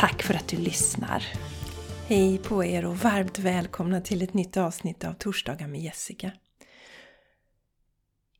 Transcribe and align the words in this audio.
Tack 0.00 0.22
för 0.22 0.34
att 0.34 0.48
du 0.48 0.56
lyssnar! 0.56 1.24
Hej 2.06 2.38
på 2.38 2.64
er 2.64 2.84
och 2.84 2.96
varmt 2.96 3.38
välkomna 3.38 4.00
till 4.00 4.22
ett 4.22 4.34
nytt 4.34 4.56
avsnitt 4.56 5.04
av 5.04 5.12
Torsdagar 5.12 5.66
med 5.66 5.80
Jessica. 5.80 6.32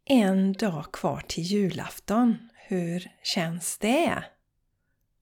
En 0.04 0.52
dag 0.52 0.92
kvar 0.92 1.22
till 1.28 1.44
julafton. 1.44 2.36
Hur 2.54 3.10
känns 3.22 3.78
det? 3.78 4.24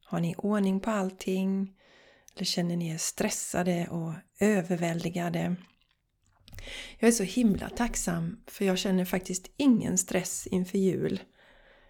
Har 0.04 0.20
ni 0.20 0.34
ordning 0.38 0.80
på 0.80 0.90
allting? 0.90 1.74
Eller 2.36 2.44
känner 2.44 2.76
ni 2.76 2.90
er 2.90 2.98
stressade 2.98 3.86
och 3.90 4.12
överväldigade? 4.40 5.56
Jag 6.98 7.08
är 7.08 7.12
så 7.12 7.24
himla 7.24 7.68
tacksam 7.68 8.44
för 8.46 8.64
jag 8.64 8.78
känner 8.78 9.04
faktiskt 9.04 9.50
ingen 9.56 9.98
stress 9.98 10.46
inför 10.46 10.78
jul 10.78 11.20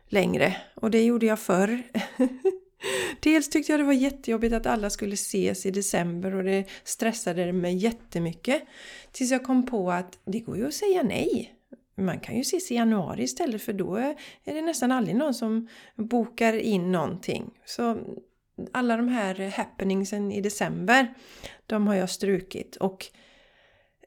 längre. 0.07 0.57
Och 0.77 0.91
det 0.91 1.05
gjorde 1.05 1.27
jag 1.27 1.39
förr. 1.39 1.83
Dels 3.21 3.49
tyckte 3.49 3.73
jag 3.73 3.81
det 3.81 3.85
var 3.85 3.93
jättejobbigt 3.93 4.55
att 4.55 4.67
alla 4.67 4.91
skulle 4.91 5.15
ses 5.15 5.67
i 5.67 5.71
december 5.71 6.35
och 6.35 6.45
det 6.45 6.65
stressade 6.85 7.53
mig 7.53 7.77
jättemycket. 7.77 8.63
Tills 9.13 9.31
jag 9.31 9.45
kom 9.45 9.67
på 9.67 9.91
att 9.91 10.19
det 10.25 10.41
går 10.41 10.57
ju 10.57 10.67
att 10.67 10.75
säga 10.75 11.03
nej. 11.03 11.55
Man 11.97 12.21
kan 12.21 12.35
ju 12.35 12.41
ses 12.41 12.71
i 12.71 12.75
januari 12.75 13.23
istället 13.23 13.63
för 13.63 13.73
då 13.73 13.97
är 13.97 14.15
det 14.45 14.63
nästan 14.63 14.93
aldrig 14.93 15.17
någon 15.17 15.35
som 15.35 15.69
bokar 15.97 16.53
in 16.53 16.93
någonting. 16.93 17.51
Så 17.65 17.99
alla 18.73 18.97
de 18.97 19.09
här 19.09 19.51
happeningsen 19.57 20.33
i 20.33 20.41
december, 20.41 21.15
de 21.67 21.87
har 21.87 21.95
jag 21.95 22.11
strukit. 22.11 22.77
Och 22.77 23.07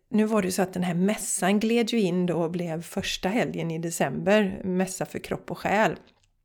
nu 0.10 0.26
var 0.26 0.42
det 0.42 0.52
så 0.52 0.62
att 0.62 0.74
den 0.74 0.84
här 0.84 0.94
mässan 0.94 1.60
gled 1.60 1.90
ju 1.90 2.00
in 2.00 2.26
då 2.26 2.44
och 2.44 2.52
blev 2.52 2.82
första 2.82 3.30
helgen 3.30 3.72
i 3.72 3.78
december, 3.78 4.62
mässa 4.64 5.06
för 5.06 5.20
kropp 5.20 5.52
och 5.52 5.58
själ. 5.58 5.96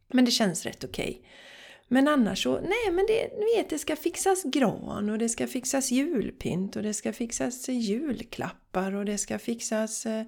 Men 0.08 0.24
det 0.24 0.30
känns 0.30 0.66
rätt 0.66 0.84
okej. 0.84 1.08
Okay. 1.10 1.30
Men 1.88 2.08
annars 2.08 2.42
så, 2.42 2.60
nej 2.60 2.92
men 2.92 3.06
det, 3.06 3.30
ni 3.38 3.56
vet, 3.56 3.70
det 3.70 3.78
ska 3.78 3.96
fixas 3.96 4.42
gran 4.42 5.10
och 5.10 5.18
det 5.18 5.28
ska 5.28 5.46
fixas 5.46 5.90
julpynt 5.90 6.76
och 6.76 6.82
det 6.82 6.94
ska 6.94 7.12
fixas 7.12 7.68
julklappar 7.68 8.94
och 8.94 9.04
det 9.04 9.18
ska 9.18 9.38
fixas 9.38 10.06
eh, 10.06 10.24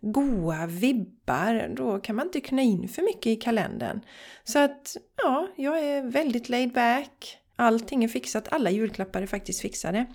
goa 0.00 0.66
vibbar. 0.66 1.74
Då 1.76 1.98
kan 1.98 2.16
man 2.16 2.26
inte 2.26 2.40
knä 2.40 2.62
in 2.62 2.88
för 2.88 3.02
mycket 3.02 3.26
i 3.26 3.36
kalendern. 3.36 4.00
Så 4.44 4.58
att, 4.58 4.96
ja, 5.16 5.48
jag 5.56 5.84
är 5.84 6.02
väldigt 6.02 6.48
laid 6.48 6.72
back. 6.72 7.38
Allting 7.56 8.04
är 8.04 8.08
fixat, 8.08 8.48
alla 8.52 8.70
julklappar 8.70 9.22
är 9.22 9.26
faktiskt 9.26 9.60
fixade. 9.60 10.06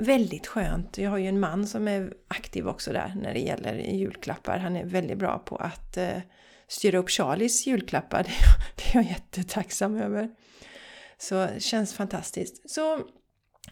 Väldigt 0.00 0.46
skönt. 0.46 0.98
Jag 0.98 1.10
har 1.10 1.18
ju 1.18 1.26
en 1.26 1.40
man 1.40 1.66
som 1.66 1.88
är 1.88 2.12
aktiv 2.28 2.68
också 2.68 2.92
där 2.92 3.14
när 3.22 3.34
det 3.34 3.40
gäller 3.40 3.74
julklappar. 3.74 4.58
Han 4.58 4.76
är 4.76 4.84
väldigt 4.84 5.18
bra 5.18 5.38
på 5.38 5.56
att 5.56 5.96
eh, 5.96 6.18
styra 6.74 6.98
upp 6.98 7.10
Charlies 7.10 7.66
julklappar. 7.66 8.22
Det 8.76 8.82
är 8.82 9.02
jag 9.02 9.04
jättetacksam 9.04 9.96
över. 9.96 10.30
Så 11.18 11.34
det 11.34 11.62
känns 11.62 11.94
fantastiskt. 11.94 12.70
Så 12.70 13.00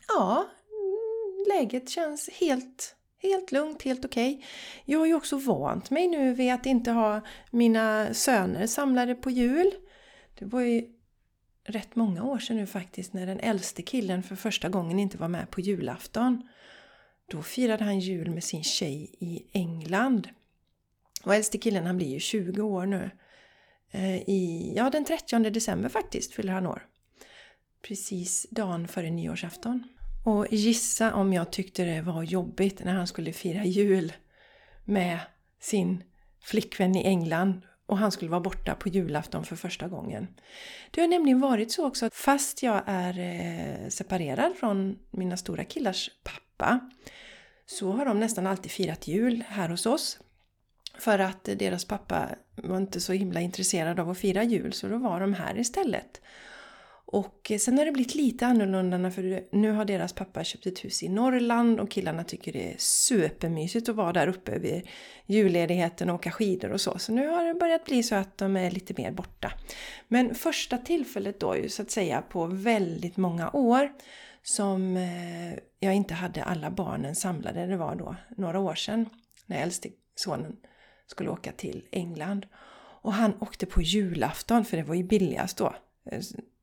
ja, 0.08 0.46
mm, 0.70 1.58
läget 1.58 1.90
känns 1.90 2.30
helt, 2.30 2.96
helt 3.22 3.52
lugnt, 3.52 3.82
helt 3.82 4.04
okej. 4.04 4.34
Okay. 4.34 4.46
Jag 4.84 4.98
har 4.98 5.06
ju 5.06 5.14
också 5.14 5.36
vant 5.36 5.90
mig 5.90 6.08
nu 6.08 6.34
vid 6.34 6.52
att 6.52 6.66
inte 6.66 6.90
ha 6.90 7.20
mina 7.50 8.14
söner 8.14 8.66
samlade 8.66 9.14
på 9.14 9.30
jul. 9.30 9.70
Det 10.38 10.44
var 10.44 10.60
ju 10.60 10.84
rätt 11.64 11.96
många 11.96 12.24
år 12.24 12.38
sedan 12.38 12.56
nu 12.56 12.66
faktiskt 12.66 13.12
när 13.12 13.26
den 13.26 13.40
äldste 13.40 13.82
killen 13.82 14.22
för 14.22 14.36
första 14.36 14.68
gången 14.68 14.98
inte 14.98 15.18
var 15.18 15.28
med 15.28 15.50
på 15.50 15.60
julafton. 15.60 16.48
Då 17.30 17.42
firade 17.42 17.84
han 17.84 18.00
jul 18.00 18.30
med 18.30 18.44
sin 18.44 18.64
tjej 18.64 19.14
i 19.18 19.46
England. 19.52 20.28
Och 21.22 21.34
äldste 21.34 21.58
killen 21.58 21.86
han 21.86 21.96
blir 21.96 22.08
ju 22.08 22.20
20 22.20 22.62
år 22.62 22.86
nu. 22.86 23.10
Eh, 23.90 24.16
I, 24.16 24.72
ja, 24.76 24.90
den 24.90 25.04
30 25.04 25.50
december 25.50 25.88
faktiskt 25.88 26.34
fyller 26.34 26.52
han 26.52 26.66
år. 26.66 26.86
Precis 27.82 28.46
dagen 28.50 28.88
före 28.88 29.10
nyårsafton. 29.10 29.84
Och 30.24 30.46
gissa 30.50 31.14
om 31.14 31.32
jag 31.32 31.52
tyckte 31.52 31.84
det 31.84 32.02
var 32.02 32.22
jobbigt 32.22 32.84
när 32.84 32.92
han 32.92 33.06
skulle 33.06 33.32
fira 33.32 33.64
jul 33.64 34.12
med 34.84 35.18
sin 35.60 36.04
flickvän 36.42 36.96
i 36.96 37.04
England 37.04 37.62
och 37.86 37.98
han 37.98 38.12
skulle 38.12 38.30
vara 38.30 38.40
borta 38.40 38.74
på 38.74 38.88
julafton 38.88 39.44
för 39.44 39.56
första 39.56 39.88
gången. 39.88 40.28
Det 40.90 41.00
har 41.00 41.08
nämligen 41.08 41.40
varit 41.40 41.72
så 41.72 41.86
också 41.86 42.06
att 42.06 42.14
fast 42.14 42.62
jag 42.62 42.82
är 42.86 43.18
eh, 43.18 43.88
separerad 43.88 44.56
från 44.56 44.98
mina 45.10 45.36
stora 45.36 45.64
killars 45.64 46.10
pappa 46.24 46.90
så 47.66 47.92
har 47.92 48.04
de 48.04 48.20
nästan 48.20 48.46
alltid 48.46 48.70
firat 48.70 49.08
jul 49.08 49.44
här 49.48 49.68
hos 49.68 49.86
oss 49.86 50.18
för 50.98 51.18
att 51.18 51.44
deras 51.44 51.84
pappa 51.84 52.28
var 52.56 52.76
inte 52.76 53.00
så 53.00 53.12
himla 53.12 53.40
intresserad 53.40 54.00
av 54.00 54.10
att 54.10 54.18
fira 54.18 54.42
jul 54.42 54.72
så 54.72 54.88
då 54.88 54.98
var 54.98 55.20
de 55.20 55.34
här 55.34 55.58
istället. 55.58 56.20
Och 57.12 57.52
sen 57.58 57.78
har 57.78 57.84
det 57.84 57.92
blivit 57.92 58.14
lite 58.14 58.46
annorlunda 58.46 59.10
för 59.10 59.56
nu 59.56 59.70
har 59.70 59.84
deras 59.84 60.12
pappa 60.12 60.44
köpt 60.44 60.66
ett 60.66 60.84
hus 60.84 61.02
i 61.02 61.08
Norrland 61.08 61.80
och 61.80 61.90
killarna 61.90 62.24
tycker 62.24 62.52
det 62.52 62.72
är 62.72 62.76
supermysigt 62.78 63.88
att 63.88 63.96
vara 63.96 64.12
där 64.12 64.28
uppe 64.28 64.58
vid 64.58 64.88
julledigheten 65.26 66.10
och 66.10 66.14
åka 66.14 66.30
skidor 66.30 66.70
och 66.70 66.80
så. 66.80 66.98
Så 66.98 67.12
nu 67.12 67.28
har 67.28 67.44
det 67.44 67.54
börjat 67.54 67.84
bli 67.84 68.02
så 68.02 68.14
att 68.14 68.38
de 68.38 68.56
är 68.56 68.70
lite 68.70 68.94
mer 69.02 69.10
borta. 69.10 69.52
Men 70.08 70.34
första 70.34 70.78
tillfället 70.78 71.40
då 71.40 71.56
ju 71.56 71.68
så 71.68 71.82
att 71.82 71.90
säga 71.90 72.22
på 72.22 72.46
väldigt 72.46 73.16
många 73.16 73.50
år 73.50 73.92
som 74.42 74.96
eh, 74.96 75.58
jag 75.80 75.94
inte 75.94 76.14
hade 76.14 76.44
alla 76.44 76.70
barnen 76.70 77.14
samlade, 77.14 77.66
det 77.66 77.76
var 77.76 77.94
då 77.94 78.16
några 78.36 78.60
år 78.60 78.74
sedan 78.74 79.08
när 79.46 79.62
äldste 79.62 79.88
sonen 80.14 80.56
skulle 81.12 81.30
åka 81.30 81.52
till 81.52 81.84
England. 81.90 82.46
Och 83.02 83.12
han 83.12 83.34
åkte 83.40 83.66
på 83.66 83.82
julafton, 83.82 84.64
för 84.64 84.76
det 84.76 84.82
var 84.82 84.94
ju 84.94 85.02
billigast 85.02 85.56
då. 85.56 85.74
Eh, 86.10 86.20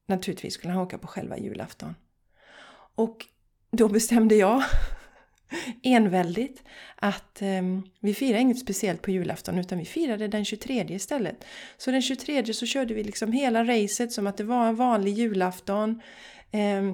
naturligtvis 0.07 0.53
skulle 0.53 0.73
han 0.73 0.81
åka 0.81 0.97
på 0.97 1.07
själva 1.07 1.37
julafton. 1.37 1.95
Och 2.95 3.25
då 3.71 3.87
bestämde 3.87 4.35
jag 4.35 4.63
enväldigt 5.83 6.63
att 6.95 7.41
eh, 7.41 7.61
vi 7.99 8.13
firar 8.13 8.37
inget 8.39 8.59
speciellt 8.59 9.01
på 9.01 9.11
julafton 9.11 9.57
utan 9.57 9.77
vi 9.77 9.85
firade 9.85 10.27
den 10.27 10.45
23 10.45 10.85
istället. 10.89 11.45
Så 11.77 11.91
den 11.91 12.01
23 12.01 12.53
så 12.53 12.65
körde 12.65 12.93
vi 12.93 13.03
liksom 13.03 13.31
hela 13.31 13.63
racet 13.63 14.11
som 14.11 14.27
att 14.27 14.37
det 14.37 14.43
var 14.43 14.67
en 14.67 14.75
vanlig 14.75 15.13
julafton. 15.13 16.01
Eh, 16.51 16.91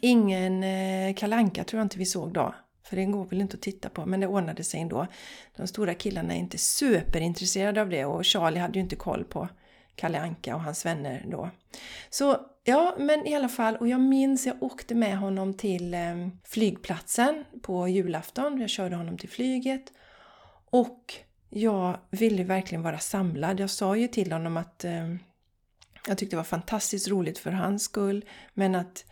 ingen 0.00 0.64
eh, 0.64 1.14
kalanka 1.14 1.64
tror 1.64 1.78
jag 1.78 1.84
inte 1.84 1.98
vi 1.98 2.06
såg 2.06 2.32
då. 2.32 2.54
För 2.84 2.96
det 2.96 3.04
går 3.04 3.24
väl 3.24 3.40
inte 3.40 3.56
att 3.56 3.62
titta 3.62 3.88
på, 3.88 4.06
men 4.06 4.20
det 4.20 4.26
ordnade 4.26 4.64
sig 4.64 4.80
ändå. 4.80 5.06
De 5.56 5.66
stora 5.66 5.94
killarna 5.94 6.34
är 6.34 6.38
inte 6.38 6.58
superintresserade 6.58 7.80
av 7.80 7.88
det 7.88 8.04
och 8.04 8.26
Charlie 8.26 8.60
hade 8.60 8.74
ju 8.74 8.80
inte 8.80 8.96
koll 8.96 9.24
på 9.24 9.48
Kalle 9.94 10.20
Anka 10.20 10.54
och 10.54 10.62
hans 10.62 10.86
vänner 10.86 11.24
då. 11.28 11.50
Så 12.10 12.36
ja, 12.64 12.94
men 12.98 13.26
i 13.26 13.34
alla 13.34 13.48
fall, 13.48 13.76
och 13.76 13.88
jag 13.88 14.00
minns 14.00 14.46
jag 14.46 14.62
åkte 14.62 14.94
med 14.94 15.18
honom 15.18 15.54
till 15.54 15.94
eh, 15.94 16.28
flygplatsen 16.44 17.44
på 17.62 17.88
julafton. 17.88 18.60
Jag 18.60 18.70
körde 18.70 18.96
honom 18.96 19.18
till 19.18 19.28
flyget 19.28 19.92
och 20.70 21.14
jag 21.50 21.98
ville 22.10 22.44
verkligen 22.44 22.82
vara 22.82 22.98
samlad. 22.98 23.60
Jag 23.60 23.70
sa 23.70 23.96
ju 23.96 24.08
till 24.08 24.32
honom 24.32 24.56
att 24.56 24.84
eh, 24.84 25.14
jag 26.06 26.18
tyckte 26.18 26.36
det 26.36 26.38
var 26.38 26.44
fantastiskt 26.44 27.08
roligt 27.08 27.38
för 27.38 27.50
hans 27.50 27.82
skull, 27.82 28.24
men 28.54 28.74
att 28.74 29.04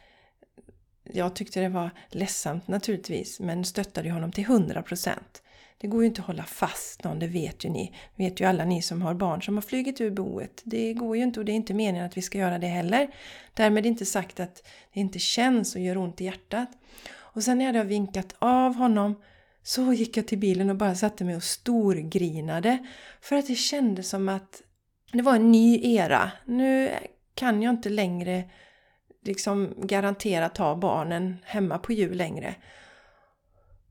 jag 1.13 1.35
tyckte 1.35 1.61
det 1.61 1.69
var 1.69 1.91
ledsamt 2.09 2.69
naturligtvis, 2.69 3.41
men 3.41 3.65
stöttade 3.65 4.11
honom 4.11 4.33
till 4.33 4.45
100%. 4.45 5.13
Det 5.79 5.87
går 5.87 6.03
ju 6.03 6.07
inte 6.07 6.21
att 6.21 6.27
hålla 6.27 6.45
fast 6.45 7.05
någon, 7.05 7.19
det 7.19 7.27
vet 7.27 7.65
ju 7.65 7.69
ni. 7.69 7.95
vet 8.17 8.41
ju 8.41 8.45
alla 8.45 8.65
ni 8.65 8.83
som 8.83 9.03
har 9.03 9.15
barn 9.15 9.43
som 9.43 9.55
har 9.55 9.63
flugit 9.63 10.01
ur 10.01 10.11
boet. 10.11 10.63
Det 10.65 10.93
går 10.93 11.17
ju 11.17 11.23
inte 11.23 11.41
och 11.41 11.47
det 11.47 11.53
är 11.53 11.57
inte 11.57 11.75
meningen 11.75 12.07
att 12.07 12.17
vi 12.17 12.23
ska 12.23 12.39
göra 12.39 12.59
det 12.59 12.67
heller. 12.67 13.15
Därmed 13.55 13.87
inte 13.87 14.07
sagt 14.07 14.41
att 14.41 14.69
det 14.95 15.01
inte 15.01 15.19
känns 15.19 15.75
och 15.75 15.81
gör 15.81 15.97
ont 15.97 16.21
i 16.21 16.25
hjärtat. 16.25 16.69
Och 17.13 17.43
sen 17.43 17.59
när 17.59 17.65
jag 17.65 17.73
hade 17.73 17.89
vinkat 17.89 18.35
av 18.39 18.75
honom 18.75 19.23
så 19.63 19.93
gick 19.93 20.17
jag 20.17 20.27
till 20.27 20.39
bilen 20.39 20.71
och 20.71 20.77
bara 20.77 20.95
satte 20.95 21.25
mig 21.25 21.37
och 21.37 21.43
storgrinade. 21.43 22.79
För 23.21 23.37
att 23.37 23.47
det 23.47 23.55
kändes 23.55 24.09
som 24.09 24.29
att 24.29 24.63
det 25.13 25.23
var 25.23 25.37
en 25.37 25.53
ny 25.53 25.95
era. 25.97 26.31
Nu 26.45 26.91
kan 27.35 27.63
jag 27.63 27.71
inte 27.71 27.89
längre 27.89 28.45
liksom 29.25 29.75
garanterat 29.77 30.59
ha 30.59 30.77
barnen 30.77 31.37
hemma 31.45 31.79
på 31.79 31.93
jul 31.93 32.17
längre. 32.17 32.55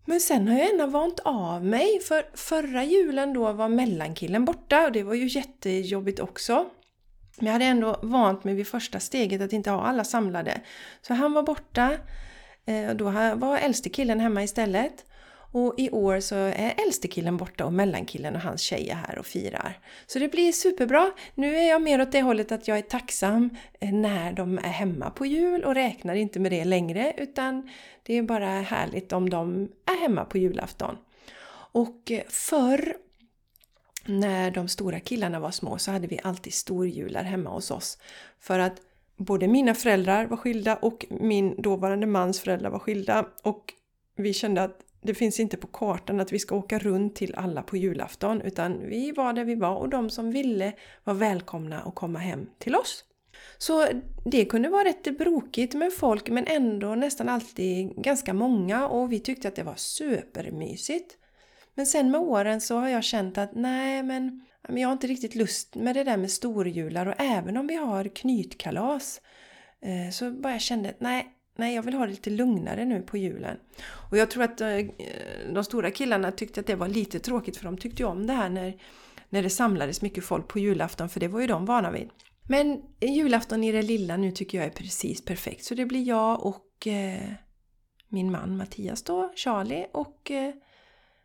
Men 0.05 0.19
sen 0.19 0.47
har 0.47 0.59
jag 0.59 0.69
ändå 0.69 0.85
vant 0.85 1.19
av 1.19 1.65
mig 1.65 1.99
för 1.99 2.25
förra 2.33 2.83
julen 2.83 3.33
då 3.33 3.51
var 3.53 3.69
mellankillen 3.69 4.45
borta 4.45 4.85
och 4.85 4.91
det 4.91 5.03
var 5.03 5.13
ju 5.13 5.27
jättejobbigt 5.27 6.19
också. 6.19 6.65
Men 7.37 7.45
jag 7.45 7.53
hade 7.53 7.65
ändå 7.65 7.99
vant 8.01 8.43
mig 8.43 8.55
vid 8.55 8.67
första 8.67 8.99
steget 8.99 9.41
att 9.41 9.53
inte 9.53 9.71
ha 9.71 9.81
alla 9.81 10.03
samlade. 10.03 10.61
Så 11.01 11.13
han 11.13 11.33
var 11.33 11.43
borta. 11.43 11.97
Eh, 12.65 12.89
och 12.89 12.95
då 12.95 13.05
var 13.35 13.57
äldste 13.57 13.89
killen 13.89 14.19
hemma 14.19 14.43
istället. 14.43 15.05
Och 15.51 15.73
i 15.77 15.89
år 15.89 16.19
så 16.19 16.35
är 16.35 16.73
äldste 16.85 17.07
killen 17.07 17.37
borta 17.37 17.65
och 17.65 17.73
mellankillen 17.73 18.35
och 18.35 18.41
hans 18.41 18.61
tjej 18.61 18.89
är 18.89 18.95
här 18.95 19.19
och 19.19 19.25
firar. 19.25 19.79
Så 20.07 20.19
det 20.19 20.27
blir 20.27 20.51
superbra. 20.51 21.11
Nu 21.35 21.55
är 21.57 21.69
jag 21.69 21.81
mer 21.81 22.01
åt 22.01 22.11
det 22.11 22.21
hållet 22.21 22.51
att 22.51 22.67
jag 22.67 22.77
är 22.77 22.81
tacksam 22.81 23.49
eh, 23.79 23.91
när 23.91 24.33
de 24.33 24.57
är 24.57 24.61
hemma 24.61 25.09
på 25.09 25.25
jul 25.25 25.63
och 25.63 25.75
räknar 25.75 26.15
inte 26.15 26.39
med 26.39 26.51
det 26.51 26.65
längre 26.65 27.13
utan 27.17 27.69
det 28.03 28.17
är 28.17 28.23
bara 28.23 28.49
härligt 28.49 29.13
om 29.13 29.29
de 29.29 29.69
är 29.85 30.01
hemma 30.01 30.25
på 30.25 30.37
julafton. 30.37 30.97
Och 31.71 32.11
eh, 32.11 32.23
förr 32.27 32.95
när 34.05 34.51
de 34.51 34.67
stora 34.67 34.99
killarna 34.99 35.39
var 35.39 35.51
små 35.51 35.77
så 35.77 35.91
hade 35.91 36.07
vi 36.07 36.19
alltid 36.23 36.53
storjular 36.53 37.23
hemma 37.23 37.49
hos 37.49 37.71
oss. 37.71 37.97
För 38.39 38.59
att 38.59 38.81
både 39.17 39.47
mina 39.47 39.75
föräldrar 39.75 40.25
var 40.25 40.37
skilda 40.37 40.75
och 40.75 41.05
min 41.09 41.61
dåvarande 41.61 42.07
mans 42.07 42.39
föräldrar 42.39 42.69
var 42.69 42.79
skilda. 42.79 43.25
Och 43.43 43.73
vi 44.15 44.33
kände 44.33 44.63
att 44.63 44.79
det 45.01 45.13
finns 45.13 45.39
inte 45.39 45.57
på 45.57 45.67
kartan 45.67 46.19
att 46.19 46.31
vi 46.31 46.39
ska 46.39 46.55
åka 46.55 46.79
runt 46.79 47.15
till 47.15 47.35
alla 47.35 47.63
på 47.63 47.77
julafton 47.77 48.41
utan 48.41 48.87
vi 48.87 49.11
var 49.11 49.33
där 49.33 49.43
vi 49.45 49.55
var 49.55 49.75
och 49.75 49.89
de 49.89 50.09
som 50.09 50.31
ville 50.31 50.73
var 51.03 51.13
välkomna 51.13 51.79
att 51.79 51.95
komma 51.95 52.19
hem 52.19 52.49
till 52.57 52.75
oss. 52.75 53.05
Så 53.57 53.87
det 54.25 54.45
kunde 54.45 54.69
vara 54.69 54.83
rätt 54.83 55.17
brokigt 55.17 55.73
med 55.73 55.93
folk 55.93 56.29
men 56.29 56.47
ändå 56.47 56.95
nästan 56.95 57.29
alltid 57.29 57.95
ganska 57.95 58.33
många 58.33 58.87
och 58.87 59.11
vi 59.11 59.19
tyckte 59.19 59.47
att 59.47 59.55
det 59.55 59.63
var 59.63 59.75
supermysigt. 59.75 61.17
Men 61.75 61.85
sen 61.85 62.11
med 62.11 62.21
åren 62.21 62.61
så 62.61 62.77
har 62.77 62.89
jag 62.89 63.03
känt 63.03 63.37
att 63.37 63.55
nej 63.55 64.03
men 64.03 64.45
jag 64.67 64.87
har 64.87 64.93
inte 64.93 65.07
riktigt 65.07 65.35
lust 65.35 65.75
med 65.75 65.95
det 65.95 66.03
där 66.03 66.17
med 66.17 66.31
storjular 66.31 67.05
och 67.05 67.15
även 67.17 67.57
om 67.57 67.67
vi 67.67 67.75
har 67.75 68.15
knytkalas 68.15 69.21
eh, 69.81 70.11
så 70.11 70.31
bara 70.31 70.53
jag 70.53 70.61
kände 70.61 70.89
att 70.89 70.99
nej, 70.99 71.27
nej 71.59 71.75
jag 71.75 71.83
vill 71.83 71.93
ha 71.93 72.05
det 72.05 72.11
lite 72.11 72.29
lugnare 72.29 72.85
nu 72.85 73.01
på 73.01 73.17
julen. 73.17 73.57
Och 74.09 74.17
jag 74.17 74.31
tror 74.31 74.43
att 74.43 74.61
eh, 74.61 74.79
de 75.53 75.63
stora 75.63 75.91
killarna 75.91 76.31
tyckte 76.31 76.59
att 76.59 76.67
det 76.67 76.75
var 76.75 76.87
lite 76.87 77.19
tråkigt 77.19 77.57
för 77.57 77.65
de 77.65 77.77
tyckte 77.77 78.03
ju 78.03 78.09
om 78.09 78.27
det 78.27 78.33
här 78.33 78.49
när, 78.49 78.81
när 79.29 79.43
det 79.43 79.49
samlades 79.49 80.01
mycket 80.01 80.23
folk 80.23 80.47
på 80.47 80.59
julafton 80.59 81.09
för 81.09 81.19
det 81.19 81.27
var 81.27 81.41
ju 81.41 81.47
de 81.47 81.65
vana 81.65 81.91
vid. 81.91 82.09
Men 82.49 82.81
julafton 83.01 83.63
i 83.63 83.71
det 83.71 83.81
lilla 83.81 84.17
nu 84.17 84.31
tycker 84.31 84.57
jag 84.57 84.67
är 84.67 84.71
precis 84.71 85.25
perfekt 85.25 85.63
så 85.63 85.75
det 85.75 85.85
blir 85.85 86.07
jag 86.07 86.45
och 86.45 86.87
eh, 86.87 87.31
min 88.07 88.31
man 88.31 88.57
Mattias 88.57 89.03
då, 89.03 89.31
Charlie 89.35 89.87
och 89.91 90.31
eh, 90.31 90.53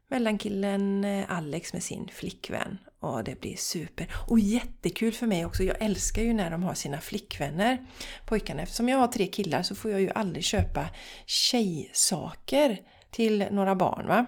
mellankillen 0.08 1.04
eh, 1.04 1.25
Alex 1.28 1.72
med 1.72 1.82
sin 1.82 2.08
flickvän. 2.08 2.78
Ja, 3.04 3.22
det 3.24 3.40
blir 3.40 3.56
super! 3.56 4.14
Och 4.28 4.38
jättekul 4.38 5.12
för 5.12 5.26
mig 5.26 5.46
också. 5.46 5.62
Jag 5.62 5.76
älskar 5.82 6.22
ju 6.22 6.32
när 6.32 6.50
de 6.50 6.62
har 6.62 6.74
sina 6.74 7.00
flickvänner, 7.00 7.86
pojkarna. 8.26 8.62
Eftersom 8.62 8.88
jag 8.88 8.98
har 8.98 9.08
tre 9.08 9.26
killar 9.26 9.62
så 9.62 9.74
får 9.74 9.90
jag 9.90 10.00
ju 10.00 10.10
aldrig 10.14 10.44
köpa 10.44 10.86
tjejsaker 11.26 12.80
till 13.10 13.46
några 13.50 13.74
barn. 13.74 14.06
va? 14.06 14.26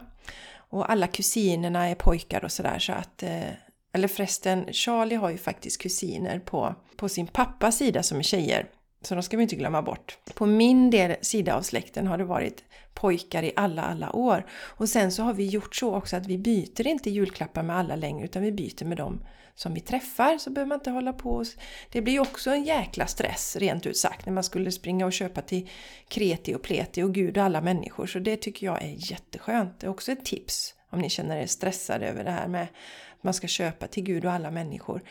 Och 0.57 0.91
alla 0.91 1.07
kusinerna 1.07 1.89
är 1.89 1.95
pojkar 1.95 2.45
och 2.45 2.53
sådär 2.53 2.79
så 2.79 2.93
att... 2.93 3.23
Eh, 3.23 3.51
eller 3.93 4.09
förresten, 4.09 4.73
Charlie 4.73 5.17
har 5.17 5.31
ju 5.31 5.39
faktiskt 5.39 5.83
kusiner 5.83 6.39
på, 6.39 6.75
på 6.97 7.09
sin 7.09 7.27
pappas 7.27 7.77
sida 7.77 8.03
som 8.03 8.19
är 8.19 8.23
tjejer. 8.23 8.67
Så 9.07 9.15
de 9.15 9.23
ska 9.23 9.37
vi 9.37 9.43
inte 9.43 9.57
glömma 9.57 9.83
bort. 9.83 10.19
På 10.35 10.47
min 10.47 10.91
del, 10.91 11.17
sida 11.21 11.55
av 11.55 11.63
släkten 11.63 12.07
har 12.07 12.19
det 12.19 12.25
varit 12.25 12.65
pojkar 12.95 13.43
i 13.43 13.53
alla, 13.57 13.83
alla 13.83 14.17
år. 14.17 14.47
Och 14.51 14.89
sen 14.89 15.13
så 15.13 15.23
har 15.23 15.35
vi 15.35 15.47
gjort 15.47 15.77
så 15.77 15.95
också 15.95 16.17
att 16.17 16.27
vi 16.27 16.39
byter 16.39 16.87
inte 16.87 17.11
julklappar 17.11 17.63
med 17.63 17.77
alla 17.77 17.97
längre 17.97 18.25
utan 18.25 18.43
vi 18.43 18.53
byter 18.53 18.85
med 18.85 18.97
dem 18.97 19.25
som 19.55 19.75
vi 19.75 19.81
träffar. 19.81 20.39
Så 20.39 20.51
behöver 20.51 20.69
man 20.69 20.79
inte 20.79 20.91
hålla 20.91 21.13
på. 21.13 21.45
Det 21.93 22.03
blir 22.03 22.13
ju 22.13 22.21
också 22.21 22.51
en 22.51 22.65
jäkla 22.65 23.07
stress 23.07 23.57
rent 23.57 23.87
ut 23.87 23.97
sagt 23.97 24.27
när 24.27 24.33
man 24.33 24.45
skulle 24.45 24.73
springa 24.73 25.07
och 25.07 25.13
köpa 25.13 25.41
till 25.41 25.69
kreti 26.09 26.55
och 26.55 26.63
pleti 26.63 27.03
och 27.03 27.15
gud 27.15 27.39
och 27.39 27.45
alla 27.45 27.61
människor. 27.61 28.07
Så 28.07 28.19
det 28.19 28.37
tycker 28.37 28.67
jag 28.67 28.83
är 28.83 29.11
jätteskönt. 29.13 29.81
Det 29.81 29.87
är 29.87 29.91
också 29.91 30.13
ett 30.13 30.25
tips 30.25 30.75
om 30.91 31.01
ni 31.01 31.11
känner 31.11 31.37
er 31.37 31.47
stressade 31.47 32.07
över 32.07 32.25
det 32.25 32.31
här 32.31 32.49
med 32.49 32.63
att 32.63 33.23
man 33.23 33.35
ska 33.35 33.47
köpa 33.47 33.87
till 33.87 34.03
gud 34.03 34.25
och 34.25 34.33
alla 34.33 34.51
människor. 34.51 35.03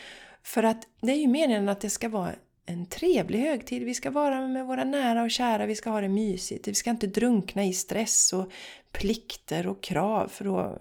För 0.44 0.63
att 0.63 0.88
det 1.01 1.12
är 1.12 1.18
ju 1.18 1.27
meningen 1.27 1.69
att 1.69 1.81
det 1.81 1.89
ska 1.89 2.09
vara 2.09 2.31
en 2.65 2.85
trevlig 2.85 3.39
högtid. 3.39 3.83
Vi 3.83 3.94
ska 3.94 4.12
vara 4.12 4.47
med 4.47 4.65
våra 4.65 4.83
nära 4.83 5.23
och 5.23 5.31
kära, 5.31 5.65
vi 5.65 5.75
ska 5.75 5.89
ha 5.89 6.01
det 6.01 6.09
mysigt. 6.09 6.67
Vi 6.67 6.73
ska 6.73 6.89
inte 6.89 7.07
drunkna 7.07 7.63
i 7.63 7.73
stress 7.73 8.33
och 8.33 8.51
plikter 8.91 9.67
och 9.67 9.83
krav 9.83 10.27
för 10.27 10.45
då, 10.45 10.77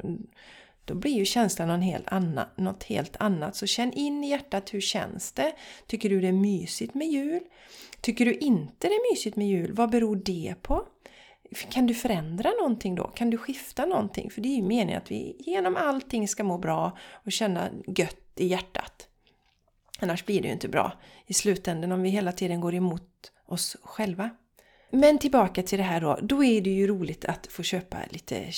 då 0.84 0.94
blir 0.94 1.12
ju 1.12 1.25
känslan 1.25 1.69
någon 1.69 1.82
helt 1.82 2.08
annan, 2.08 2.46
något 2.56 2.84
helt 2.84 3.16
annat. 3.16 3.56
Så 3.56 3.66
känn 3.66 3.92
in 3.92 4.25
i 4.25 4.31
hjärtat, 4.31 4.75
hur 4.75 4.81
känns 4.81 5.32
det? 5.32 5.52
Tycker 5.86 6.10
du 6.10 6.20
det 6.20 6.28
är 6.28 6.32
mysigt 6.32 6.94
med 6.94 7.08
jul? 7.08 7.40
Tycker 8.00 8.25
du 8.25 8.34
inte 8.34 8.88
det 8.88 8.94
är 8.94 9.12
mysigt 9.12 9.36
med 9.36 9.48
jul? 9.48 9.72
Vad 9.72 9.90
beror 9.90 10.16
det 10.16 10.54
på? 10.62 10.86
Kan 11.70 11.86
du 11.86 11.94
förändra 11.94 12.50
någonting 12.50 12.94
då? 12.94 13.04
Kan 13.04 13.31
du 13.31 13.38
skifta 13.38 13.86
någonting? 13.86 14.31
För 14.31 14.40
det 14.40 14.48
är 14.48 14.56
ju 14.56 14.62
meningen 14.62 15.02
att 15.02 15.10
vi 15.10 15.36
genom 15.38 15.76
allting 15.76 16.28
ska 16.28 16.44
må 16.44 16.58
bra 16.58 16.98
och 17.12 17.32
känna 17.32 17.69
gött 17.86 18.32
i 18.36 18.46
hjärtat. 18.46 19.08
Annars 20.05 20.25
blir 20.25 20.43
det 20.43 20.49
ju 20.49 20.53
inte 20.53 20.69
bra 20.69 20.93
i 21.27 21.35
slutändan 21.35 21.93
om 21.93 22.03
vi 22.03 22.09
hela 22.11 22.33
tiden 22.33 22.61
går 22.61 22.75
emot 22.75 23.33
oss 23.47 23.77
själva. 23.83 24.31
Men 24.91 25.19
tillbaka 25.19 25.62
till 25.62 25.79
det 25.79 25.85
här 25.85 26.01
då. 26.01 26.19
Då 26.23 26.45
är 26.45 26.61
det 26.61 26.71
ju 26.71 26.87
roligt 26.87 27.25
att 27.25 27.47
få 27.47 27.62
köpa 27.62 27.99
lite 28.11 28.53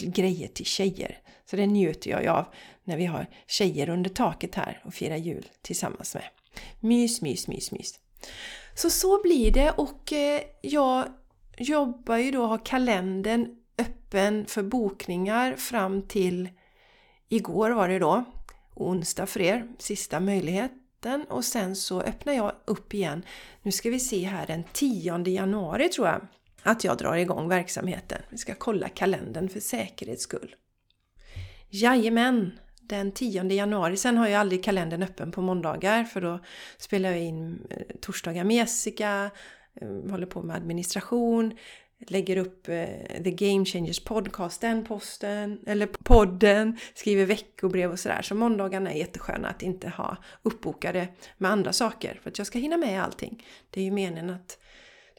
grejer 0.00 0.48
till 0.48 0.66
tjejer. 0.66 1.18
Så 1.44 1.56
det 1.56 1.66
njuter 1.66 2.10
jag 2.10 2.26
av 2.26 2.44
när 2.84 2.96
vi 2.96 3.06
har 3.06 3.26
tjejer 3.46 3.88
under 3.88 4.10
taket 4.10 4.54
här 4.54 4.82
och 4.84 4.94
firar 4.94 5.16
jul 5.16 5.46
tillsammans 5.62 6.14
med. 6.14 6.24
Mys, 6.80 7.22
mys, 7.22 7.48
mys, 7.48 7.72
mys. 7.72 7.98
Så 8.74 8.90
så 8.90 9.22
blir 9.22 9.50
det 9.52 9.70
och 9.70 10.12
eh, 10.12 10.40
jag 10.62 11.08
jobbar 11.58 12.16
ju 12.16 12.30
då, 12.30 12.46
har 12.46 12.66
kalendern 12.66 13.56
öppen 13.78 14.46
för 14.46 14.62
bokningar 14.62 15.56
fram 15.56 16.02
till 16.02 16.48
igår 17.28 17.70
var 17.70 17.88
det 17.88 17.98
då 17.98 18.24
onsdag 18.74 19.26
för 19.26 19.40
er, 19.40 19.68
sista 19.78 20.20
möjlighet 20.20 20.72
natten 21.04 21.24
Och 21.28 21.44
sen 21.44 21.76
så 21.76 22.00
öppnar 22.00 22.32
jag 22.32 22.52
upp 22.64 22.94
igen. 22.94 23.22
Nu 23.62 23.72
ska 23.72 23.90
vi 23.90 24.00
se 24.00 24.24
här 24.24 24.46
den 24.46 24.64
10 24.72 25.28
januari 25.28 25.88
tror 25.88 26.06
jag 26.06 26.26
att 26.62 26.84
jag 26.84 26.98
drar 26.98 27.16
igång 27.16 27.48
verksamheten. 27.48 28.22
Vi 28.28 28.38
ska 28.38 28.54
kolla 28.54 28.88
kalendern 28.88 29.48
för 29.48 29.60
säkerhets 29.60 30.22
skull. 30.22 30.54
Jajamän! 31.68 32.58
Den 32.80 33.12
10 33.12 33.44
januari. 33.44 33.96
Sen 33.96 34.16
har 34.16 34.28
jag 34.28 34.40
aldrig 34.40 34.64
kalendern 34.64 35.02
öppen 35.02 35.32
på 35.32 35.42
måndagar 35.42 36.04
för 36.04 36.20
då 36.20 36.40
spelar 36.78 37.10
jag 37.10 37.20
in 37.20 37.66
eh, 37.70 37.96
torsdagar 38.00 38.44
med 38.44 38.56
Jessica, 38.56 39.30
eh, 39.80 40.10
håller 40.10 40.26
på 40.26 40.42
med 40.42 40.56
administration, 40.56 41.56
lägger 42.06 42.36
upp 42.36 42.68
eh, 42.68 42.86
The 43.24 43.30
Game 43.30 43.64
Changers 43.64 44.00
podcast, 44.00 44.60
den 44.60 44.84
posten, 44.84 45.58
eller 45.66 45.86
podden, 45.86 46.78
skriver 46.94 47.26
veckobrev 47.26 47.90
och 47.90 47.98
sådär. 47.98 48.22
Så 48.22 48.34
måndagarna 48.34 48.92
är 48.92 48.98
jättesköna 48.98 49.48
att 49.48 49.62
inte 49.62 49.88
ha 49.88 50.16
uppbokade 50.42 51.08
med 51.38 51.50
andra 51.50 51.72
saker 51.72 52.20
för 52.22 52.30
att 52.30 52.38
jag 52.38 52.46
ska 52.46 52.58
hinna 52.58 52.76
med 52.76 53.02
allting. 53.02 53.46
Det 53.70 53.80
är 53.80 53.84
ju 53.84 53.90
meningen 53.90 54.30
att 54.30 54.58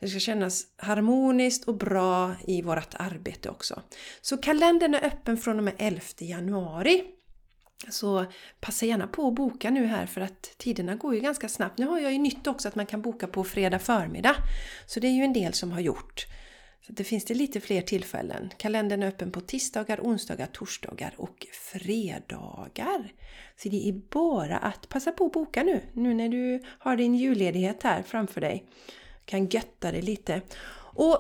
det 0.02 0.08
ska 0.08 0.20
kännas 0.20 0.64
harmoniskt 0.78 1.68
och 1.68 1.78
bra 1.78 2.36
i 2.48 2.62
vårt 2.62 2.94
arbete 2.94 3.50
också. 3.50 3.82
Så 4.22 4.38
kalendern 4.38 4.94
är 4.94 5.06
öppen 5.06 5.38
från 5.38 5.58
och 5.58 5.64
med 5.64 5.74
11 5.78 6.02
januari. 6.20 7.04
Så 7.90 8.26
passa 8.60 8.86
gärna 8.86 9.08
på 9.08 9.28
att 9.28 9.36
boka 9.36 9.70
nu 9.70 9.86
här 9.86 10.06
för 10.06 10.22
att 10.22 10.42
tiderna 10.58 10.96
går 10.96 11.16
ju 11.16 11.22
ganska 11.22 11.50
snabbt. 11.50 11.78
Nu 11.78 11.86
har 11.86 12.00
jag 12.00 12.12
ju 12.12 12.18
nytt 12.18 12.48
också 12.48 12.68
att 12.68 12.76
man 12.76 12.86
kan 12.86 13.02
boka 13.02 13.28
på 13.28 13.44
fredag 13.44 13.80
förmiddag. 13.80 14.36
Så 14.86 15.00
det 15.00 15.08
är 15.08 15.12
ju 15.12 15.24
en 15.24 15.34
del 15.34 15.54
som 15.54 15.72
har 15.72 15.80
gjort. 15.80 16.26
Så 16.88 16.94
det 16.94 17.04
finns 17.04 17.26
det 17.26 17.34
lite 17.34 17.62
fler 17.62 17.82
tillfällen. 17.82 18.50
Kalendern 18.58 19.04
är 19.04 19.08
öppen 19.08 19.32
på 19.32 19.42
tisdagar, 19.42 20.00
onsdagar, 20.04 20.46
torsdagar 20.46 21.14
och 21.18 21.48
fredagar. 21.52 23.14
Så 23.56 23.70
det 23.70 23.90
är 23.90 23.94
bara 23.94 24.58
att 24.58 24.90
passa 24.90 25.12
på 25.12 25.26
att 25.26 25.32
boka 25.32 25.64
nu, 25.64 25.82
nu 25.94 26.14
när 26.14 26.30
du 26.30 26.64
har 26.80 26.98
din 26.98 27.16
julledighet 27.16 27.84
här 27.84 28.04
framför 28.04 28.42
dig. 28.42 28.66
Du 29.20 29.26
Kan 29.26 29.48
götta 29.48 29.92
dig 29.92 30.02
lite. 30.02 30.42
Och 30.96 31.18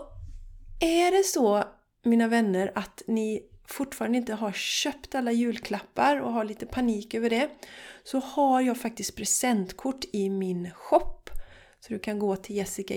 är 0.79 1.11
det 1.11 1.23
så, 1.23 1.63
mina 2.03 2.27
vänner, 2.27 2.71
att 2.75 3.01
ni 3.07 3.41
fortfarande 3.65 4.17
inte 4.17 4.33
har 4.33 4.51
köpt 4.51 5.15
alla 5.15 5.31
julklappar 5.31 6.21
och 6.21 6.33
har 6.33 6.43
lite 6.43 6.65
panik 6.65 7.13
över 7.13 7.29
det, 7.29 7.49
så 8.03 8.19
har 8.19 8.61
jag 8.61 8.77
faktiskt 8.77 9.15
presentkort 9.15 10.05
i 10.13 10.29
min 10.29 10.71
shop. 10.71 11.17
Så 11.79 11.93
du 11.93 11.99
kan 11.99 12.19
gå 12.19 12.35
till 12.35 12.55
Jessica 12.55 12.95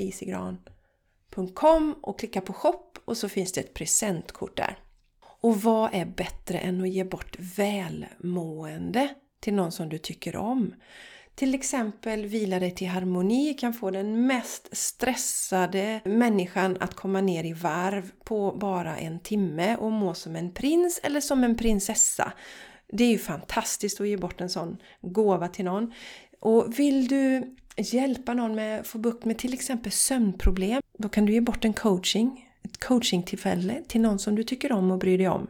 Isigran 1.42 1.94
och 2.02 2.18
klicka 2.18 2.40
på 2.40 2.52
shop 2.52 2.92
och 3.04 3.16
så 3.16 3.28
finns 3.28 3.52
det 3.52 3.60
ett 3.60 3.74
presentkort 3.74 4.56
där. 4.56 4.78
Och 5.40 5.62
vad 5.62 5.94
är 5.94 6.04
bättre 6.04 6.58
än 6.58 6.82
att 6.82 6.88
ge 6.88 7.04
bort 7.04 7.36
välmående 7.38 9.14
till 9.40 9.54
någon 9.54 9.72
som 9.72 9.88
du 9.88 9.98
tycker 9.98 10.36
om? 10.36 10.74
Till 11.34 11.54
exempel 11.54 12.26
Vila 12.26 12.58
dig 12.58 12.70
till 12.70 12.88
harmoni 12.88 13.54
kan 13.54 13.74
få 13.74 13.90
den 13.90 14.26
mest 14.26 14.76
stressade 14.76 16.00
människan 16.04 16.76
att 16.80 16.94
komma 16.94 17.20
ner 17.20 17.44
i 17.44 17.52
varv 17.52 18.10
på 18.24 18.52
bara 18.52 18.96
en 18.96 19.20
timme 19.20 19.76
och 19.76 19.92
må 19.92 20.14
som 20.14 20.36
en 20.36 20.52
prins 20.52 21.00
eller 21.02 21.20
som 21.20 21.44
en 21.44 21.56
prinsessa. 21.56 22.32
Det 22.88 23.04
är 23.04 23.10
ju 23.10 23.18
fantastiskt 23.18 24.00
att 24.00 24.08
ge 24.08 24.16
bort 24.16 24.40
en 24.40 24.48
sån 24.48 24.76
gåva 25.00 25.48
till 25.48 25.64
någon. 25.64 25.92
Och 26.40 26.78
vill 26.78 27.08
du 27.08 27.56
hjälpa 27.76 28.34
någon 28.34 28.54
med 28.54 28.80
att 28.80 28.86
få 28.86 28.98
bukt 28.98 29.24
med 29.24 29.38
till 29.38 29.54
exempel 29.54 29.92
sömnproblem, 29.92 30.82
då 30.98 31.08
kan 31.08 31.26
du 31.26 31.32
ge 31.32 31.40
bort 31.40 31.64
en 31.64 31.72
coaching, 31.72 32.50
ett 32.62 32.84
coachingtillfälle 32.84 33.82
till 33.88 34.00
någon 34.00 34.18
som 34.18 34.34
du 34.34 34.42
tycker 34.42 34.72
om 34.72 34.90
och 34.90 34.98
bryr 34.98 35.18
dig 35.18 35.28
om. 35.28 35.46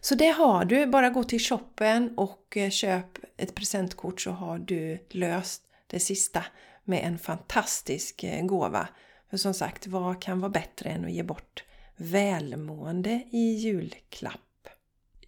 Så 0.00 0.14
det 0.14 0.28
har 0.28 0.64
du, 0.64 0.86
bara 0.86 1.10
gå 1.10 1.24
till 1.24 1.40
shoppen 1.40 2.18
och 2.18 2.56
eh, 2.56 2.70
köp 2.70 3.18
ett 3.36 3.54
presentkort 3.54 4.20
så 4.20 4.30
har 4.30 4.58
du 4.58 5.06
löst 5.10 5.62
det 5.86 6.00
sista 6.00 6.44
med 6.84 7.04
en 7.04 7.18
fantastisk 7.18 8.24
eh, 8.24 8.44
gåva. 8.44 8.88
För 9.30 9.36
som 9.36 9.54
sagt, 9.54 9.86
vad 9.86 10.22
kan 10.22 10.40
vara 10.40 10.50
bättre 10.50 10.90
än 10.90 11.04
att 11.04 11.12
ge 11.12 11.22
bort 11.22 11.64
välmående 11.96 13.22
i 13.30 13.54
julklapp? 13.54 14.68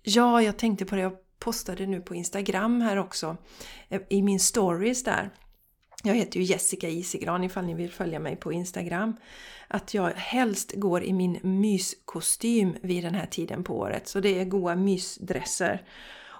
Ja, 0.02 0.42
jag 0.42 0.56
tänkte 0.56 0.84
på 0.84 0.94
det, 0.94 1.02
jag 1.02 1.16
postade 1.38 1.86
nu 1.86 2.00
på 2.00 2.14
Instagram 2.14 2.80
här 2.80 2.96
också 2.96 3.36
eh, 3.88 4.00
i 4.08 4.22
min 4.22 4.40
stories 4.40 5.04
där. 5.04 5.30
Jag 6.02 6.14
heter 6.14 6.40
ju 6.40 6.46
Jessica 6.46 6.88
Isigran 6.88 7.44
ifall 7.44 7.64
ni 7.64 7.74
vill 7.74 7.92
följa 7.92 8.18
mig 8.18 8.36
på 8.36 8.52
Instagram. 8.52 9.16
Att 9.68 9.94
jag 9.94 10.10
helst 10.10 10.72
går 10.76 11.02
i 11.02 11.12
min 11.12 11.38
myskostym 11.42 12.76
vid 12.82 13.04
den 13.04 13.14
här 13.14 13.26
tiden 13.26 13.64
på 13.64 13.78
året. 13.78 14.08
Så 14.08 14.20
det 14.20 14.40
är 14.40 14.44
goa 14.44 14.76
mysdresser. 14.76 15.82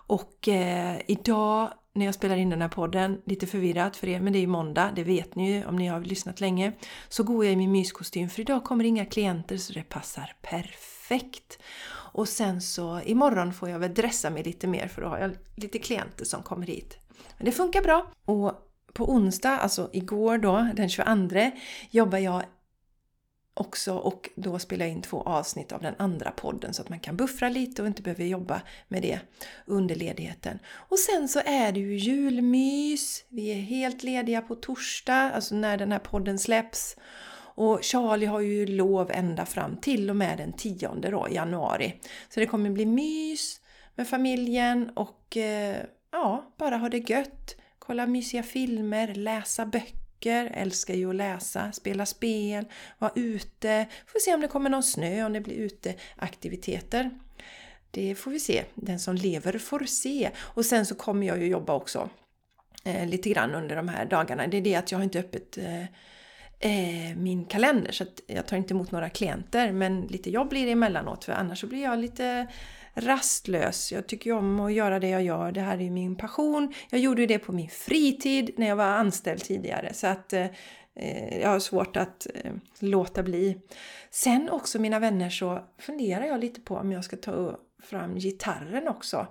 Och 0.07 0.49
eh, 0.49 0.99
idag 1.07 1.73
när 1.97 2.07
jag 2.07 2.15
spelar 2.15 2.37
in 2.37 2.51
den 2.51 2.63
här 2.63 2.69
podden, 2.69 3.23
lite 3.25 3.47
förvirrat 3.47 3.97
för 3.97 4.09
er, 4.09 4.21
men 4.21 4.33
det 4.33 4.39
är 4.39 4.41
ju 4.41 4.47
måndag, 4.47 4.93
det 4.95 5.05
vet 5.05 5.35
ni 5.35 5.53
ju 5.53 5.65
om 5.65 5.77
ni 5.77 5.87
har 5.87 6.01
lyssnat 6.01 6.41
länge. 6.41 6.73
Så 7.09 7.23
går 7.23 7.45
jag 7.45 7.53
i 7.53 7.57
min 7.57 7.73
myskostym 7.73 8.29
för 8.29 8.41
idag 8.41 8.65
kommer 8.65 8.85
inga 8.85 9.05
klienter 9.05 9.57
så 9.57 9.73
det 9.73 9.83
passar 9.83 10.35
perfekt. 10.43 11.59
Och 12.13 12.29
sen 12.29 12.61
så 12.61 13.01
imorgon 13.05 13.53
får 13.53 13.69
jag 13.69 13.79
väl 13.79 13.95
dressa 13.95 14.31
mig 14.31 14.45
lite 14.45 14.67
mer 14.67 14.89
för 14.89 15.03
då 15.03 15.09
har 15.09 15.19
jag 15.19 15.31
lite 15.55 15.79
klienter 15.79 16.25
som 16.25 16.43
kommer 16.43 16.67
hit. 16.67 16.99
Men 17.39 17.45
det 17.45 17.53
funkar 17.53 17.83
bra. 17.83 18.07
Och 18.25 18.66
på 18.97 19.11
onsdag, 19.11 19.51
alltså 19.51 19.91
igår 19.93 20.39
då, 20.39 20.69
den 20.75 20.89
22, 20.89 21.51
jobbar 21.91 22.19
jag 22.19 22.43
också 23.55 23.95
och 23.95 24.31
då 24.35 24.59
spelar 24.59 24.87
jag 24.87 24.93
in 24.93 25.03
två 25.03 25.23
avsnitt 25.23 25.73
av 25.73 25.83
den 25.83 25.95
andra 25.99 26.31
podden 26.31 26.75
så 26.75 26.83
att 26.83 26.89
man 26.89 27.01
kan 27.01 27.17
buffra 27.17 27.49
lite 27.49 27.83
och 27.83 27.89
inte 27.89 28.03
behöver 28.03 28.25
jobba 28.25 28.63
med 28.89 29.03
det 29.03 29.21
under 29.67 29.95
ledigheten. 29.95 30.59
Och 30.69 30.99
sen 30.99 31.29
så 31.29 31.41
är 31.45 31.73
det 31.73 31.81
ju 31.81 31.97
julmys. 31.97 33.25
Vi 33.29 33.51
är 33.51 33.61
helt 33.61 34.03
lediga 34.03 34.43
på 34.43 34.55
torsdag, 34.55 35.33
alltså 35.35 35.55
när 35.55 35.77
den 35.77 35.93
här 35.93 35.99
podden 35.99 36.39
släpps. 36.39 36.97
Och 37.55 37.83
Charlie 37.83 38.27
har 38.27 38.41
ju 38.41 38.67
lov 38.67 39.11
ända 39.11 39.47
fram 39.47 39.77
till 39.77 40.11
och 40.11 40.17
med 40.17 40.39
den 40.39 40.53
10 40.53 40.89
då, 40.95 41.29
januari. 41.31 42.01
Så 42.29 42.41
det 42.41 42.47
kommer 42.47 42.71
bli 42.71 42.87
mys 42.87 43.61
med 43.95 44.09
familjen 44.09 44.91
och 44.91 45.37
eh, 45.37 45.77
ja, 46.13 46.55
bara 46.57 46.77
ha 46.77 46.89
det 46.89 47.11
gött. 47.11 47.57
Kolla 47.87 48.07
mysiga 48.07 48.43
filmer, 48.43 49.15
läsa 49.15 49.67
böcker, 49.67 50.51
älskar 50.55 50.95
ju 50.95 51.11
att 51.11 51.17
läsa, 51.17 51.73
spela 51.73 52.07
spel, 52.07 52.65
vara 52.99 53.13
ute. 53.15 53.87
Får 54.07 54.21
se 54.21 54.35
om 54.35 54.41
det 54.41 54.49
kommer 54.49 54.71
någon 54.71 54.83
snö, 54.83 55.25
om 55.25 55.33
det 55.33 55.41
blir 55.41 55.55
uteaktiviteter. 55.55 57.11
Det 57.91 58.15
får 58.15 58.31
vi 58.31 58.41
se. 58.41 58.65
Den 58.75 58.99
som 58.99 59.15
lever 59.15 59.59
får 59.59 59.85
se. 59.85 60.31
Och 60.39 60.65
sen 60.65 60.87
så 60.87 60.95
kommer 60.95 61.27
jag 61.27 61.39
ju 61.39 61.47
jobba 61.47 61.75
också 61.75 62.11
eh, 62.85 63.09
lite 63.09 63.31
grann 63.31 63.55
under 63.55 63.77
de 63.77 63.89
här 63.89 64.05
dagarna. 64.05 64.47
Det 64.47 64.57
är 64.57 64.63
det 64.63 64.75
att 64.75 64.93
jag 64.93 64.99
har 64.99 65.05
inte 65.05 65.21
öppet 65.21 65.59
eh, 65.59 65.83
eh, 66.59 67.17
min 67.17 67.45
kalender 67.45 67.93
så 67.93 68.03
att 68.03 68.21
jag 68.27 68.47
tar 68.47 68.57
inte 68.57 68.75
emot 68.75 68.91
några 68.91 69.11
klienter 69.11 69.73
men 69.73 70.01
lite 70.01 70.31
jobb 70.31 70.49
blir 70.49 70.67
det 70.67 70.73
emellanåt 70.73 71.25
för 71.25 71.33
annars 71.33 71.61
så 71.61 71.67
blir 71.67 71.83
jag 71.83 71.99
lite 71.99 72.47
rastlös. 72.97 73.93
Jag 73.93 74.07
tycker 74.07 74.33
om 74.33 74.61
att 74.61 74.73
göra 74.73 75.01
det 75.01 75.09
jag 75.09 75.23
gör. 75.23 75.53
Det 75.53 75.61
här 75.61 75.81
är 75.81 75.91
min 75.91 76.17
passion. 76.17 76.75
Jag 76.91 77.01
gjorde 77.01 77.27
det 77.27 77.39
på 77.39 77.53
min 77.53 77.69
fritid 77.69 78.51
när 78.57 78.67
jag 78.67 78.77
var 78.77 78.85
anställd 78.85 79.45
tidigare 79.45 79.95
så 79.95 80.07
att 80.07 80.33
eh, 80.33 80.47
eh, 80.95 81.39
jag 81.39 81.49
har 81.49 81.59
svårt 81.59 81.97
att 81.97 82.27
eh, 82.35 82.53
låta 82.79 83.23
bli. 83.23 83.61
Sen 84.11 84.51
också 84.51 84.79
mina 84.79 84.99
vänner 84.99 85.31
så 85.31 85.65
funderar 85.79 86.25
jag 86.25 86.41
lite 86.41 86.61
på 86.61 86.77
om 86.77 86.93
jag 86.93 87.05
ska 87.05 87.17
ta 87.17 87.59
fram 87.83 88.15
gitarren 88.15 88.89
också. 88.89 89.27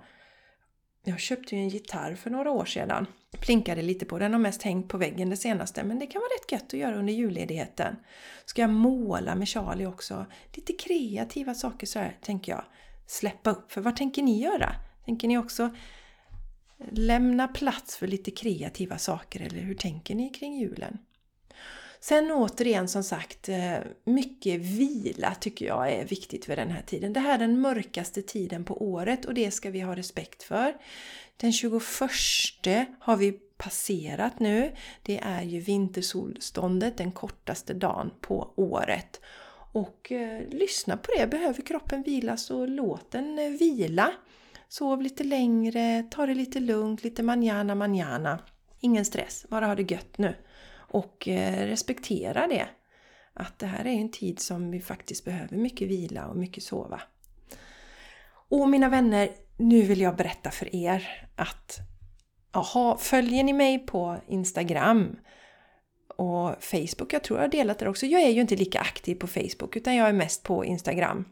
Jag 1.04 1.20
köpte 1.20 1.56
ju 1.56 1.62
en 1.62 1.70
gitarr 1.70 2.16
för 2.16 2.30
några 2.30 2.52
år 2.52 2.66
sedan. 2.66 3.08
Plinkade 3.40 3.82
lite 3.82 4.06
på 4.06 4.20
den 4.20 4.34
och 4.34 4.42
mest 4.42 4.62
hängt 4.64 4.90
på 4.90 4.98
väggen 4.98 5.30
det 5.30 5.38
senaste 5.38 5.84
men 5.84 6.00
det 6.00 6.08
kan 6.08 6.20
vara 6.20 6.30
rätt 6.30 6.52
gött 6.52 6.74
att 6.74 6.80
göra 6.80 6.96
under 6.96 7.14
julledigheten. 7.14 7.96
Ska 8.46 8.62
jag 8.62 8.70
måla 8.70 9.36
med 9.36 9.48
Charlie 9.48 9.86
också? 9.86 10.26
Lite 10.54 10.74
kreativa 10.74 11.54
saker 11.54 11.88
så 11.88 12.00
här 12.00 12.18
tänker 12.22 12.52
jag 12.52 12.64
släppa 13.08 13.52
upp. 13.52 13.72
För 13.72 13.82
vad 13.82 13.96
tänker 13.96 14.24
ni 14.24 14.42
göra? 14.42 14.76
Tänker 15.06 15.28
ni 15.28 15.38
också 15.38 15.70
lämna 16.92 17.48
plats 17.48 17.98
för 17.98 18.08
lite 18.08 18.32
kreativa 18.32 18.98
saker 18.98 19.42
eller 19.42 19.60
hur 19.60 19.76
tänker 19.76 20.16
ni 20.16 20.30
kring 20.30 20.60
julen? 20.60 20.98
Sen 22.00 22.32
återigen 22.32 22.88
som 22.88 23.04
sagt, 23.04 23.50
eh, 23.50 23.78
mycket 24.04 24.60
vila 24.60 25.36
tycker 25.36 25.66
jag 25.66 25.92
är 25.92 26.06
viktigt 26.06 26.46
för 26.46 26.56
den 26.56 26.72
här 26.72 26.82
tiden. 26.82 27.14
Det 27.14 27.20
här 27.20 27.36
är 27.36 27.40
den 27.40 27.60
mörkaste 27.60 28.22
tiden 28.22 28.64
på 28.64 28.84
året 28.84 29.26
och 29.26 29.34
det 29.34 29.52
ska 29.52 29.70
vi 29.70 29.80
ha 29.80 29.96
respekt 29.96 30.44
för. 30.44 30.74
Den 31.38 31.54
21 31.54 31.82
har 33.00 33.18
vi 33.18 33.32
passerat 33.58 34.40
nu. 34.40 34.72
Det 35.02 35.20
är 35.24 35.42
ju 35.42 35.60
vintersolståndet, 35.60 36.98
den 36.98 37.12
kortaste 37.12 37.74
dagen 37.74 38.12
på 38.22 38.54
året. 38.56 39.22
Och 39.76 40.12
eh, 40.12 40.50
lyssna 40.50 40.98
på 40.98 41.12
det. 41.18 41.28
Behöver 41.28 41.62
kroppen 41.62 42.04
vila 42.04 42.38
så 42.38 42.66
låt 42.66 43.12
den 43.12 43.40
eh, 43.40 43.50
vila. 43.50 44.12
Sov 44.68 45.02
lite 45.02 45.24
längre, 45.24 46.04
ta 46.12 46.26
det 46.26 46.34
lite 46.34 46.60
lugnt, 46.60 47.04
lite 47.04 47.24
manjana 47.24 47.76
manjana. 47.76 48.40
Ingen 48.80 49.06
stress, 49.06 49.46
bara 49.50 49.66
ha 49.66 49.76
det 49.76 49.92
gött 49.92 50.18
nu. 50.18 50.36
Och 50.74 51.28
eh, 51.28 51.68
respektera 51.68 52.48
det. 52.48 52.68
Att 53.34 53.60
det 53.60 53.66
här 53.66 53.86
är 53.86 53.92
en 53.92 54.12
tid 54.12 54.40
som 54.40 54.72
vi 54.72 54.82
faktiskt 54.82 55.26
behöver 55.26 55.58
mycket 55.58 55.88
vila 55.88 56.28
och 56.28 56.38
mycket 56.38 56.64
sova. 56.64 57.02
Och 58.50 58.70
mina 58.70 58.90
vänner, 58.90 59.30
nu 59.58 59.82
vill 59.82 60.02
jag 60.02 60.16
berätta 60.16 60.52
för 60.52 60.76
er 60.76 61.28
att 61.36 61.78
aha, 62.52 62.98
följer 62.98 63.44
ni 63.44 63.54
mig 63.54 63.80
på 63.80 64.18
Instagram 64.28 65.16
och 66.16 66.64
Facebook. 66.64 67.14
Jag 67.14 67.24
tror 67.24 67.40
jag 67.40 67.44
har 67.44 67.52
delat 67.52 67.80
det 67.80 67.90
också. 67.90 68.06
Jag 68.06 68.22
är 68.22 68.30
ju 68.30 68.42
inte 68.42 68.56
lika 68.56 68.80
aktiv 68.80 69.16
på 69.16 69.28
Facebook 69.28 69.76
utan 69.76 69.96
jag 69.96 70.10
är 70.10 70.14
mest 70.14 70.44
på 70.44 70.66
Instagram. 70.66 71.26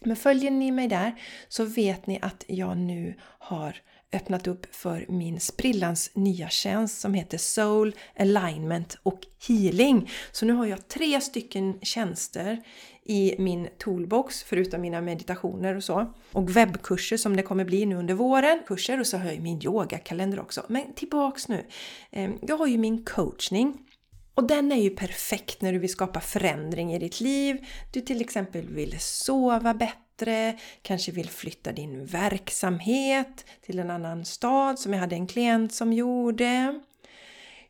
Men 0.00 0.16
följer 0.16 0.50
ni 0.50 0.70
mig 0.70 0.88
där 0.88 1.14
så 1.48 1.64
vet 1.64 2.06
ni 2.06 2.18
att 2.22 2.44
jag 2.48 2.76
nu 2.76 3.14
har 3.38 3.76
öppnat 4.12 4.46
upp 4.46 4.74
för 4.74 5.06
min 5.08 5.40
sprillans 5.40 6.10
nya 6.14 6.48
tjänst 6.48 7.00
som 7.00 7.14
heter 7.14 7.38
Soul 7.38 7.96
Alignment 8.18 8.98
och 9.02 9.20
Healing. 9.48 10.10
Så 10.32 10.46
nu 10.46 10.52
har 10.52 10.66
jag 10.66 10.88
tre 10.88 11.20
stycken 11.20 11.78
tjänster 11.82 12.62
i 13.02 13.34
min 13.38 13.68
toolbox 13.78 14.42
förutom 14.42 14.80
mina 14.80 15.00
meditationer 15.00 15.74
och 15.76 15.84
så. 15.84 16.14
Och 16.32 16.56
webbkurser 16.56 17.16
som 17.16 17.36
det 17.36 17.42
kommer 17.42 17.64
bli 17.64 17.86
nu 17.86 17.96
under 17.96 18.14
våren. 18.14 18.62
Kurser 18.66 19.00
och 19.00 19.06
så 19.06 19.16
har 19.16 19.32
jag 19.32 19.40
min 19.40 19.64
yogakalender 19.64 20.40
också. 20.40 20.62
Men 20.68 20.94
tillbaks 20.94 21.48
nu. 21.48 21.66
Ehm, 22.10 22.38
jag 22.42 22.56
har 22.56 22.66
ju 22.66 22.78
min 22.78 23.04
coachning 23.04 23.78
och 24.36 24.46
den 24.46 24.72
är 24.72 24.76
ju 24.76 24.90
perfekt 24.90 25.62
när 25.62 25.72
du 25.72 25.78
vill 25.78 25.90
skapa 25.90 26.20
förändring 26.20 26.94
i 26.94 26.98
ditt 26.98 27.20
liv. 27.20 27.66
Du 27.92 28.00
till 28.00 28.20
exempel 28.20 28.68
vill 28.68 29.00
sova 29.00 29.74
bättre, 29.74 30.58
kanske 30.82 31.12
vill 31.12 31.28
flytta 31.28 31.72
din 31.72 32.06
verksamhet 32.06 33.44
till 33.66 33.78
en 33.78 33.90
annan 33.90 34.24
stad 34.24 34.78
som 34.78 34.92
jag 34.92 35.00
hade 35.00 35.16
en 35.16 35.26
klient 35.26 35.74
som 35.74 35.92
gjorde. 35.92 36.80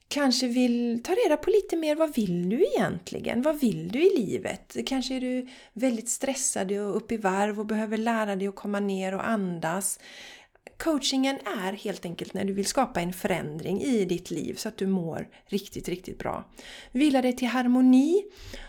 Kanske 0.09 0.47
vill 0.47 1.03
ta 1.05 1.13
reda 1.13 1.37
på 1.37 1.51
lite 1.51 1.77
mer, 1.77 1.97
vad 1.97 2.15
vill 2.15 2.49
du 2.49 2.67
egentligen? 2.77 3.43
Vad 3.43 3.61
vill 3.61 3.89
du 3.89 4.03
i 4.03 4.19
livet? 4.19 4.77
Kanske 4.87 5.15
är 5.15 5.21
du 5.21 5.49
väldigt 5.73 6.09
stressad 6.09 6.73
och 6.73 6.97
upp 6.97 7.13
i 7.13 7.17
varv 7.17 7.61
och 7.61 7.67
behöver 7.67 7.97
lära 7.97 8.37
dig 8.37 8.49
att 8.49 8.55
komma 8.55 8.81
ner 8.81 9.15
och 9.15 9.29
andas. 9.29 9.99
Coachingen 10.79 11.39
är 11.65 11.73
helt 11.73 12.05
enkelt 12.05 12.35
när 12.35 12.45
du 12.45 12.53
vill 12.53 12.67
skapa 12.67 13.01
en 13.01 13.13
förändring 13.13 13.83
i 13.83 14.05
ditt 14.05 14.31
liv 14.31 14.55
så 14.55 14.69
att 14.69 14.77
du 14.77 14.87
mår 14.87 15.29
riktigt, 15.47 15.89
riktigt 15.89 16.19
bra. 16.19 16.45
Vila 16.93 17.23
dig 17.23 17.37
till 17.37 17.49
harmoni. 17.49 18.25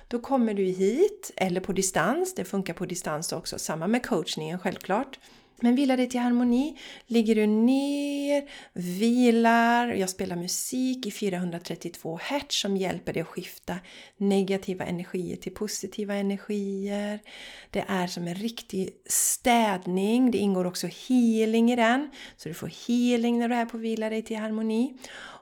Då 0.07 0.19
kommer 0.19 0.53
du 0.53 0.63
hit, 0.63 1.31
eller 1.35 1.61
på 1.61 1.73
distans. 1.73 2.35
Det 2.35 2.45
funkar 2.45 2.73
på 2.73 2.85
distans 2.85 3.33
också. 3.33 3.59
Samma 3.59 3.87
med 3.87 4.05
coachningen 4.05 4.59
självklart. 4.59 5.19
Men 5.61 5.75
vilar 5.75 5.97
dig 5.97 6.09
till 6.09 6.19
harmoni, 6.19 6.77
ligger 7.07 7.35
du 7.35 7.47
ner, 7.47 8.49
vilar, 8.73 9.87
jag 9.87 10.09
spelar 10.09 10.35
musik 10.35 11.05
i 11.05 11.11
432 11.11 12.19
Hz 12.23 12.45
som 12.49 12.77
hjälper 12.77 13.13
dig 13.13 13.21
att 13.21 13.27
skifta 13.27 13.75
negativa 14.17 14.85
energier 14.85 15.35
till 15.35 15.53
positiva 15.53 16.13
energier. 16.15 17.19
Det 17.69 17.85
är 17.87 18.07
som 18.07 18.27
en 18.27 18.35
riktig 18.35 18.89
städning, 19.05 20.31
det 20.31 20.37
ingår 20.37 20.65
också 20.65 20.87
healing 20.87 21.71
i 21.71 21.75
den. 21.75 22.09
Så 22.37 22.49
du 22.49 22.55
får 22.55 22.71
healing 22.87 23.39
när 23.39 23.49
du 23.49 23.55
är 23.55 23.65
på 23.65 23.77
vila 23.77 24.09
dig 24.09 24.21
till 24.21 24.37
harmoni. 24.37 24.93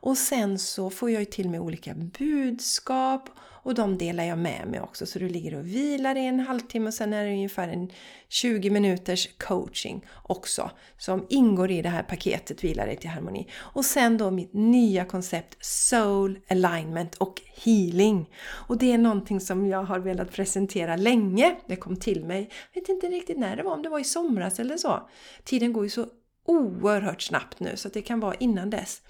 Och 0.01 0.17
sen 0.17 0.59
så 0.59 0.89
får 0.89 1.11
jag 1.11 1.21
ju 1.21 1.25
till 1.25 1.49
med 1.49 1.59
olika 1.59 1.93
budskap 1.93 3.29
och 3.65 3.75
de 3.75 3.97
delar 3.97 4.23
jag 4.23 4.37
med 4.37 4.67
mig 4.67 4.79
också. 4.79 5.05
Så 5.05 5.19
du 5.19 5.29
ligger 5.29 5.55
och 5.55 5.67
vilar 5.67 6.15
i 6.15 6.25
en 6.25 6.39
halvtimme 6.39 6.87
och 6.87 6.93
sen 6.93 7.13
är 7.13 7.25
det 7.25 7.31
ungefär 7.31 7.67
en 7.67 7.89
20 8.29 8.69
minuters 8.69 9.27
coaching. 9.37 10.05
också 10.23 10.71
som 10.97 11.25
ingår 11.29 11.71
i 11.71 11.81
det 11.81 11.89
här 11.89 12.03
paketet 12.03 12.63
Vila 12.63 12.85
dig 12.85 12.97
till 12.97 13.09
harmoni. 13.09 13.47
Och 13.55 13.85
sen 13.85 14.17
då 14.17 14.31
mitt 14.31 14.53
nya 14.53 15.05
koncept 15.05 15.65
Soul 15.65 16.39
Alignment 16.47 17.15
och 17.15 17.41
Healing. 17.63 18.29
Och 18.45 18.77
det 18.77 18.91
är 18.91 18.97
någonting 18.97 19.39
som 19.39 19.67
jag 19.67 19.83
har 19.83 19.99
velat 19.99 20.31
presentera 20.31 20.95
länge. 20.95 21.55
Det 21.67 21.75
kom 21.75 21.95
till 21.95 22.25
mig, 22.25 22.49
jag 22.73 22.81
vet 22.81 22.89
inte 22.89 23.07
riktigt 23.07 23.37
när 23.37 23.55
det 23.55 23.63
var, 23.63 23.73
om 23.73 23.81
det 23.81 23.89
var 23.89 23.99
i 23.99 24.03
somras 24.03 24.59
eller 24.59 24.77
så. 24.77 25.09
Tiden 25.43 25.73
går 25.73 25.83
ju 25.83 25.89
så 25.89 26.05
oerhört 26.45 27.21
snabbt 27.21 27.59
nu 27.59 27.75
så 27.75 27.89
det 27.89 28.01
kan 28.01 28.19
vara 28.19 28.35
innan 28.35 28.69
dess. 28.69 29.01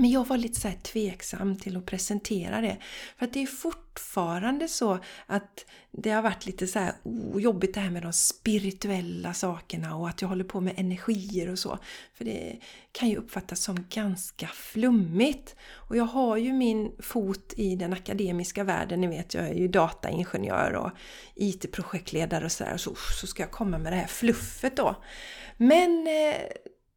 Men 0.00 0.10
jag 0.10 0.26
var 0.26 0.36
lite 0.36 0.60
så 0.60 0.68
här 0.68 0.76
tveksam 0.76 1.56
till 1.56 1.76
att 1.76 1.86
presentera 1.86 2.60
det. 2.60 2.76
För 3.18 3.26
att 3.26 3.32
det 3.32 3.42
är 3.42 3.46
fortfarande 3.46 4.68
så 4.68 4.98
att 5.26 5.64
det 5.90 6.10
har 6.10 6.22
varit 6.22 6.46
lite 6.46 6.66
så 6.66 6.78
här 6.78 6.92
oh, 7.02 7.42
jobbigt 7.42 7.74
det 7.74 7.80
här 7.80 7.90
med 7.90 8.02
de 8.02 8.12
spirituella 8.12 9.34
sakerna 9.34 9.96
och 9.96 10.08
att 10.08 10.22
jag 10.22 10.28
håller 10.28 10.44
på 10.44 10.60
med 10.60 10.74
energier 10.76 11.50
och 11.50 11.58
så. 11.58 11.78
För 12.14 12.24
det 12.24 12.58
kan 12.92 13.08
ju 13.08 13.16
uppfattas 13.16 13.60
som 13.60 13.86
ganska 13.88 14.46
flummigt. 14.46 15.56
Och 15.72 15.96
jag 15.96 16.04
har 16.04 16.36
ju 16.36 16.52
min 16.52 16.92
fot 16.98 17.54
i 17.56 17.76
den 17.76 17.92
akademiska 17.92 18.64
världen, 18.64 19.00
ni 19.00 19.06
vet 19.06 19.34
jag 19.34 19.48
är 19.48 19.54
ju 19.54 19.68
dataingenjör 19.68 20.72
och 20.72 20.90
IT-projektledare 21.34 22.44
och 22.44 22.52
sådär. 22.52 22.76
Så, 22.76 22.94
så 23.20 23.26
ska 23.26 23.42
jag 23.42 23.50
komma 23.50 23.78
med 23.78 23.92
det 23.92 23.96
här 23.96 24.06
fluffet 24.06 24.76
då. 24.76 24.96
Men 25.56 26.06
eh, 26.06 26.36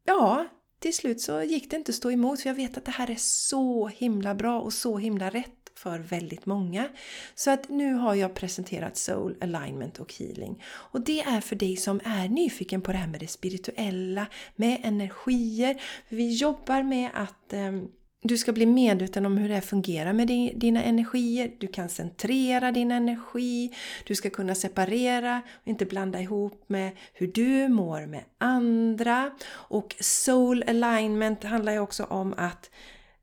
ja, 0.04 0.46
till 0.84 0.94
slut 0.94 1.20
så 1.20 1.42
gick 1.42 1.70
det 1.70 1.76
inte 1.76 1.90
att 1.90 1.96
stå 1.96 2.10
emot 2.10 2.40
för 2.40 2.48
jag 2.50 2.54
vet 2.54 2.76
att 2.76 2.84
det 2.84 2.90
här 2.90 3.10
är 3.10 3.16
så 3.18 3.88
himla 3.88 4.34
bra 4.34 4.60
och 4.60 4.72
så 4.72 4.98
himla 4.98 5.30
rätt 5.30 5.70
för 5.74 5.98
väldigt 5.98 6.46
många. 6.46 6.88
Så 7.34 7.50
att 7.50 7.68
nu 7.68 7.94
har 7.94 8.14
jag 8.14 8.34
presenterat 8.34 8.96
Soul 8.96 9.36
Alignment 9.40 9.98
och 9.98 10.14
Healing. 10.14 10.62
Och 10.66 11.00
det 11.00 11.20
är 11.20 11.40
för 11.40 11.56
dig 11.56 11.76
som 11.76 12.00
är 12.04 12.28
nyfiken 12.28 12.82
på 12.82 12.92
det 12.92 12.98
här 12.98 13.06
med 13.06 13.20
det 13.20 13.26
spirituella, 13.26 14.26
med 14.56 14.80
energier. 14.84 15.82
Vi 16.08 16.34
jobbar 16.34 16.82
med 16.82 17.10
att 17.14 17.52
ehm, 17.52 17.88
du 18.26 18.38
ska 18.38 18.52
bli 18.52 18.66
medveten 18.66 19.26
om 19.26 19.36
hur 19.36 19.48
det 19.48 19.60
fungerar 19.60 20.12
med 20.12 20.28
dina 20.56 20.82
energier. 20.82 21.52
Du 21.58 21.66
kan 21.66 21.88
centrera 21.88 22.72
din 22.72 22.90
energi. 22.90 23.74
Du 24.06 24.14
ska 24.14 24.30
kunna 24.30 24.54
separera 24.54 25.42
och 25.62 25.68
inte 25.68 25.84
blanda 25.84 26.20
ihop 26.20 26.64
med 26.66 26.90
hur 27.12 27.26
du 27.26 27.68
mår 27.68 28.06
med 28.06 28.24
andra. 28.38 29.30
Och 29.50 29.96
soul 30.00 30.64
alignment 30.66 31.44
handlar 31.44 31.72
ju 31.72 31.78
också 31.78 32.04
om 32.04 32.34
att 32.36 32.70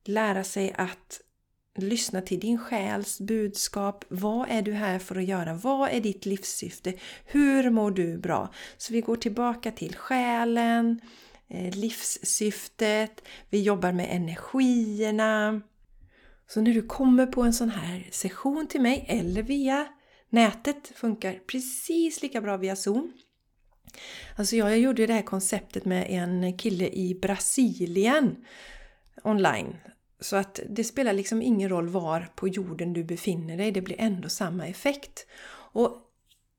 lära 0.04 0.44
sig 0.44 0.74
att 0.78 1.22
lyssna 1.76 2.22
till 2.22 2.40
din 2.40 2.58
själs 2.58 3.20
budskap. 3.20 4.06
Vad 4.10 4.48
är 4.50 4.62
du 4.62 4.74
här 4.74 5.00
för 5.00 5.16
att 5.16 5.26
göra? 5.26 5.54
Vad 5.54 5.90
är 5.90 6.02
ditt 6.02 6.26
livssyfte? 6.26 6.94
Hur 7.26 7.70
mår 7.70 7.92
du 7.92 8.18
bra? 8.18 8.50
Så 8.78 8.94
vi 8.94 9.02
går 9.02 9.16
tillbaka 9.16 9.72
till 9.72 9.96
själen, 9.96 11.02
Eh, 11.54 11.76
livssyftet, 11.76 13.24
vi 13.50 13.62
jobbar 13.62 13.92
med 13.92 14.08
energierna. 14.16 15.62
Så 16.48 16.62
när 16.62 16.74
du 16.74 16.82
kommer 16.82 17.26
på 17.26 17.42
en 17.42 17.54
sån 17.54 17.70
här 17.70 18.08
session 18.12 18.68
till 18.68 18.82
mig 18.82 19.06
eller 19.08 19.44
via 19.44 19.88
nätet, 20.30 20.92
funkar 20.96 21.40
precis 21.48 22.22
lika 22.22 22.42
bra 22.42 22.58
via 22.58 22.76
Zoom. 22.76 23.14
Alltså 24.36 24.56
jag 24.56 24.80
gjorde 24.80 25.08
det 25.08 25.14
här 25.14 25.22
konceptet 25.22 25.86
med 25.86 26.06
en 26.10 26.58
kille 26.58 26.90
i 26.90 27.20
Brasilien 27.22 28.46
online. 29.24 29.78
Så 30.20 30.36
att 30.36 30.60
det 30.70 30.84
spelar 30.84 31.14
liksom 31.14 31.42
ingen 31.42 31.70
roll 31.70 31.88
var 31.88 32.30
på 32.36 32.48
jorden 32.48 32.94
du 32.94 33.04
befinner 33.04 33.58
dig, 33.58 33.72
det 33.72 33.82
blir 33.82 34.02
ändå 34.02 34.30
samma 34.30 34.68
effekt. 34.68 35.28
Och 35.74 35.98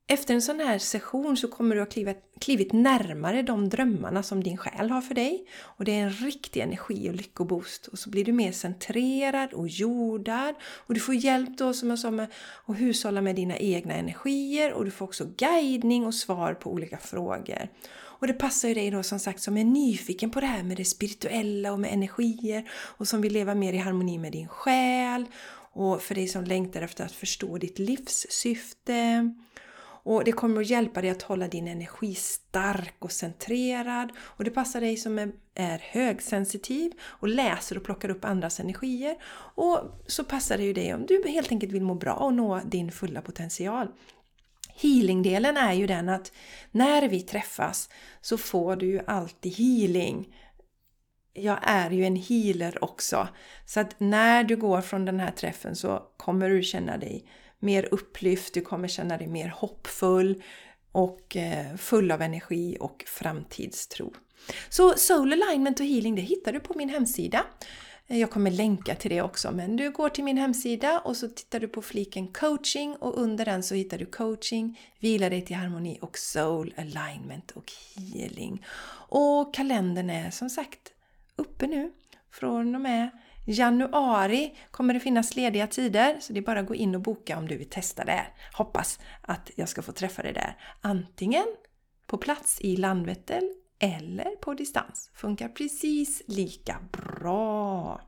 efter 0.07 0.33
en 0.33 0.41
sån 0.41 0.59
här 0.59 0.79
session 0.79 1.37
så 1.37 1.47
kommer 1.47 1.75
du 1.75 1.81
ha 1.81 1.85
klivit, 1.85 2.17
klivit 2.41 2.73
närmare 2.73 3.41
de 3.41 3.69
drömmarna 3.69 4.23
som 4.23 4.43
din 4.43 4.57
själ 4.57 4.89
har 4.89 5.01
för 5.01 5.15
dig. 5.15 5.45
Och 5.61 5.85
det 5.85 5.91
är 5.91 6.03
en 6.03 6.11
riktig 6.11 6.61
energi 6.61 7.09
och 7.09 7.13
lyckoboost. 7.13 7.87
Och 7.87 7.99
så 7.99 8.09
blir 8.09 8.25
du 8.25 8.31
mer 8.31 8.51
centrerad 8.51 9.53
och 9.53 9.67
jordad. 9.67 10.55
Och 10.63 10.93
du 10.93 10.99
får 10.99 11.15
hjälp 11.15 11.57
då 11.57 11.73
som 11.73 11.89
jag 11.89 11.99
sa 11.99 12.11
med 12.11 12.27
att 12.65 12.79
hushålla 12.79 13.21
med 13.21 13.35
dina 13.35 13.57
egna 13.57 13.93
energier. 13.93 14.73
Och 14.73 14.85
du 14.85 14.91
får 14.91 15.05
också 15.05 15.27
guidning 15.37 16.05
och 16.05 16.15
svar 16.15 16.53
på 16.53 16.71
olika 16.71 16.97
frågor. 16.97 17.69
Och 17.95 18.27
det 18.27 18.33
passar 18.33 18.67
ju 18.67 18.73
dig 18.73 18.91
då 18.91 19.03
som 19.03 19.19
sagt 19.19 19.41
som 19.41 19.57
är 19.57 19.63
nyfiken 19.63 20.31
på 20.31 20.39
det 20.39 20.45
här 20.45 20.63
med 20.63 20.77
det 20.77 20.85
spirituella 20.85 21.71
och 21.71 21.79
med 21.79 21.93
energier. 21.93 22.69
Och 22.71 23.07
som 23.07 23.21
vill 23.21 23.33
leva 23.33 23.55
mer 23.55 23.73
i 23.73 23.77
harmoni 23.77 24.17
med 24.17 24.31
din 24.31 24.47
själ. 24.47 25.25
Och 25.75 26.01
för 26.01 26.15
dig 26.15 26.27
som 26.27 26.43
längtar 26.43 26.81
efter 26.81 27.05
att 27.05 27.11
förstå 27.11 27.57
ditt 27.57 27.79
livssyfte. 27.79 29.29
Och 30.03 30.23
det 30.23 30.31
kommer 30.31 30.61
att 30.61 30.69
hjälpa 30.69 31.01
dig 31.01 31.09
att 31.09 31.21
hålla 31.21 31.47
din 31.47 31.67
energi 31.67 32.15
stark 32.15 32.95
och 32.99 33.11
centrerad. 33.11 34.11
Och 34.19 34.43
det 34.43 34.51
passar 34.51 34.81
dig 34.81 34.97
som 34.97 35.33
är 35.55 35.79
högsensitiv 35.91 36.91
och 37.03 37.27
läser 37.27 37.77
och 37.77 37.83
plockar 37.83 38.09
upp 38.09 38.25
andras 38.25 38.59
energier. 38.59 39.15
Och 39.55 39.79
så 40.07 40.23
passar 40.23 40.57
det 40.57 40.63
ju 40.63 40.73
dig 40.73 40.93
om 40.93 41.05
du 41.05 41.23
helt 41.27 41.51
enkelt 41.51 41.71
vill 41.71 41.83
må 41.83 41.95
bra 41.95 42.13
och 42.13 42.33
nå 42.33 42.61
din 42.65 42.91
fulla 42.91 43.21
potential. 43.21 43.87
Healingdelen 44.75 45.57
är 45.57 45.73
ju 45.73 45.87
den 45.87 46.09
att 46.09 46.31
när 46.71 47.09
vi 47.09 47.21
träffas 47.21 47.89
så 48.21 48.37
får 48.37 48.75
du 48.75 48.85
ju 48.85 49.01
alltid 49.07 49.53
healing. 49.53 50.35
Jag 51.33 51.59
är 51.61 51.91
ju 51.91 52.05
en 52.05 52.15
healer 52.15 52.83
också. 52.83 53.27
Så 53.65 53.79
att 53.79 53.99
när 53.99 54.43
du 54.43 54.55
går 54.55 54.81
från 54.81 55.05
den 55.05 55.19
här 55.19 55.31
träffen 55.31 55.75
så 55.75 56.03
kommer 56.17 56.49
du 56.49 56.63
känna 56.63 56.97
dig 56.97 57.25
mer 57.63 57.87
upplyft, 57.91 58.53
du 58.53 58.61
kommer 58.61 58.87
känna 58.87 59.17
dig 59.17 59.27
mer 59.27 59.49
hoppfull 59.49 60.43
och 60.91 61.35
eh, 61.35 61.75
full 61.75 62.11
av 62.11 62.21
energi 62.21 62.77
och 62.79 63.03
framtidstro. 63.07 64.13
Så 64.69 64.93
Soul 64.97 65.33
Alignment 65.33 65.79
och 65.79 65.85
Healing 65.85 66.15
det 66.15 66.21
hittar 66.21 66.53
du 66.53 66.59
på 66.59 66.73
min 66.77 66.89
hemsida. 66.89 67.45
Eh, 68.07 68.19
jag 68.19 68.31
kommer 68.31 68.51
länka 68.51 68.95
till 68.95 69.11
det 69.11 69.21
också, 69.21 69.51
men 69.51 69.75
du 69.75 69.91
går 69.91 70.09
till 70.09 70.23
min 70.23 70.37
hemsida 70.37 70.99
och 70.99 71.17
så 71.17 71.27
tittar 71.27 71.59
du 71.59 71.67
på 71.67 71.81
fliken 71.81 72.27
coaching 72.27 72.95
och 72.95 73.17
under 73.17 73.45
den 73.45 73.63
så 73.63 73.75
hittar 73.75 73.97
du 73.97 74.05
coaching, 74.05 74.79
vila 74.99 75.29
dig 75.29 75.45
till 75.45 75.55
harmoni 75.55 75.99
och 76.01 76.17
soul 76.17 76.73
alignment 76.77 77.51
och 77.51 77.71
healing. 77.95 78.65
Och 79.09 79.53
kalendern 79.53 80.09
är 80.09 80.31
som 80.31 80.49
sagt 80.49 80.93
uppe 81.35 81.67
nu 81.67 81.91
från 82.31 82.75
och 82.75 82.81
med 82.81 83.09
Januari 83.45 84.57
kommer 84.71 84.93
det 84.93 84.99
finnas 84.99 85.35
lediga 85.35 85.67
tider 85.67 86.17
så 86.19 86.33
det 86.33 86.39
är 86.39 86.43
bara 86.43 86.59
att 86.59 86.67
gå 86.67 86.75
in 86.75 86.95
och 86.95 87.01
boka 87.01 87.37
om 87.37 87.47
du 87.47 87.57
vill 87.57 87.69
testa 87.69 88.05
det. 88.05 88.25
Hoppas 88.53 88.99
att 89.21 89.51
jag 89.55 89.69
ska 89.69 89.81
få 89.81 89.91
träffa 89.91 90.21
dig 90.21 90.33
där. 90.33 90.57
Antingen 90.81 91.45
på 92.07 92.17
plats 92.17 92.61
i 92.61 92.77
Landvetter 92.77 93.41
eller 93.79 94.35
på 94.35 94.53
distans. 94.53 95.11
Funkar 95.13 95.49
precis 95.49 96.21
lika 96.27 96.79
bra. 96.91 98.01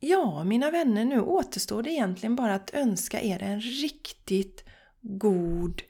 Ja, 0.00 0.44
mina 0.44 0.70
vänner, 0.70 1.04
nu 1.04 1.20
återstår 1.20 1.82
det 1.82 1.90
egentligen 1.90 2.36
bara 2.36 2.54
att 2.54 2.74
önska 2.74 3.22
er 3.22 3.42
en 3.42 3.60
riktigt 3.60 4.64
god 5.00 5.82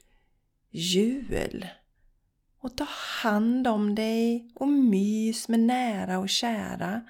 jul. 0.69 1.67
Och 2.61 2.77
ta 2.77 2.87
hand 3.23 3.67
om 3.67 3.95
dig 3.95 4.51
och 4.55 4.67
mys 4.67 5.47
med 5.47 5.59
nära 5.59 6.19
och 6.19 6.29
kära 6.29 7.01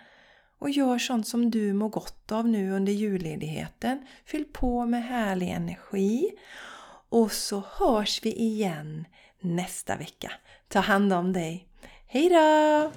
och 0.62 0.70
gör 0.70 0.98
sånt 0.98 1.28
som 1.28 1.52
du 1.52 1.74
mår 1.74 1.90
gott 1.90 2.32
av 2.32 2.48
nu 2.48 2.72
under 2.72 2.94
julledigheten. 2.94 4.06
Fyll 4.26 4.46
på 4.54 4.86
med 4.86 5.04
härlig 5.04 5.50
energi. 5.50 6.32
Och 7.10 7.32
så 7.32 7.64
hörs 7.72 8.20
vi 8.24 8.34
igen 8.34 9.06
nästa 9.40 9.98
vecka. 9.98 10.32
Ta 10.68 10.80
hand 10.80 11.14
om 11.14 11.34
dig. 11.34 11.68
Hejdå! 12.08 12.92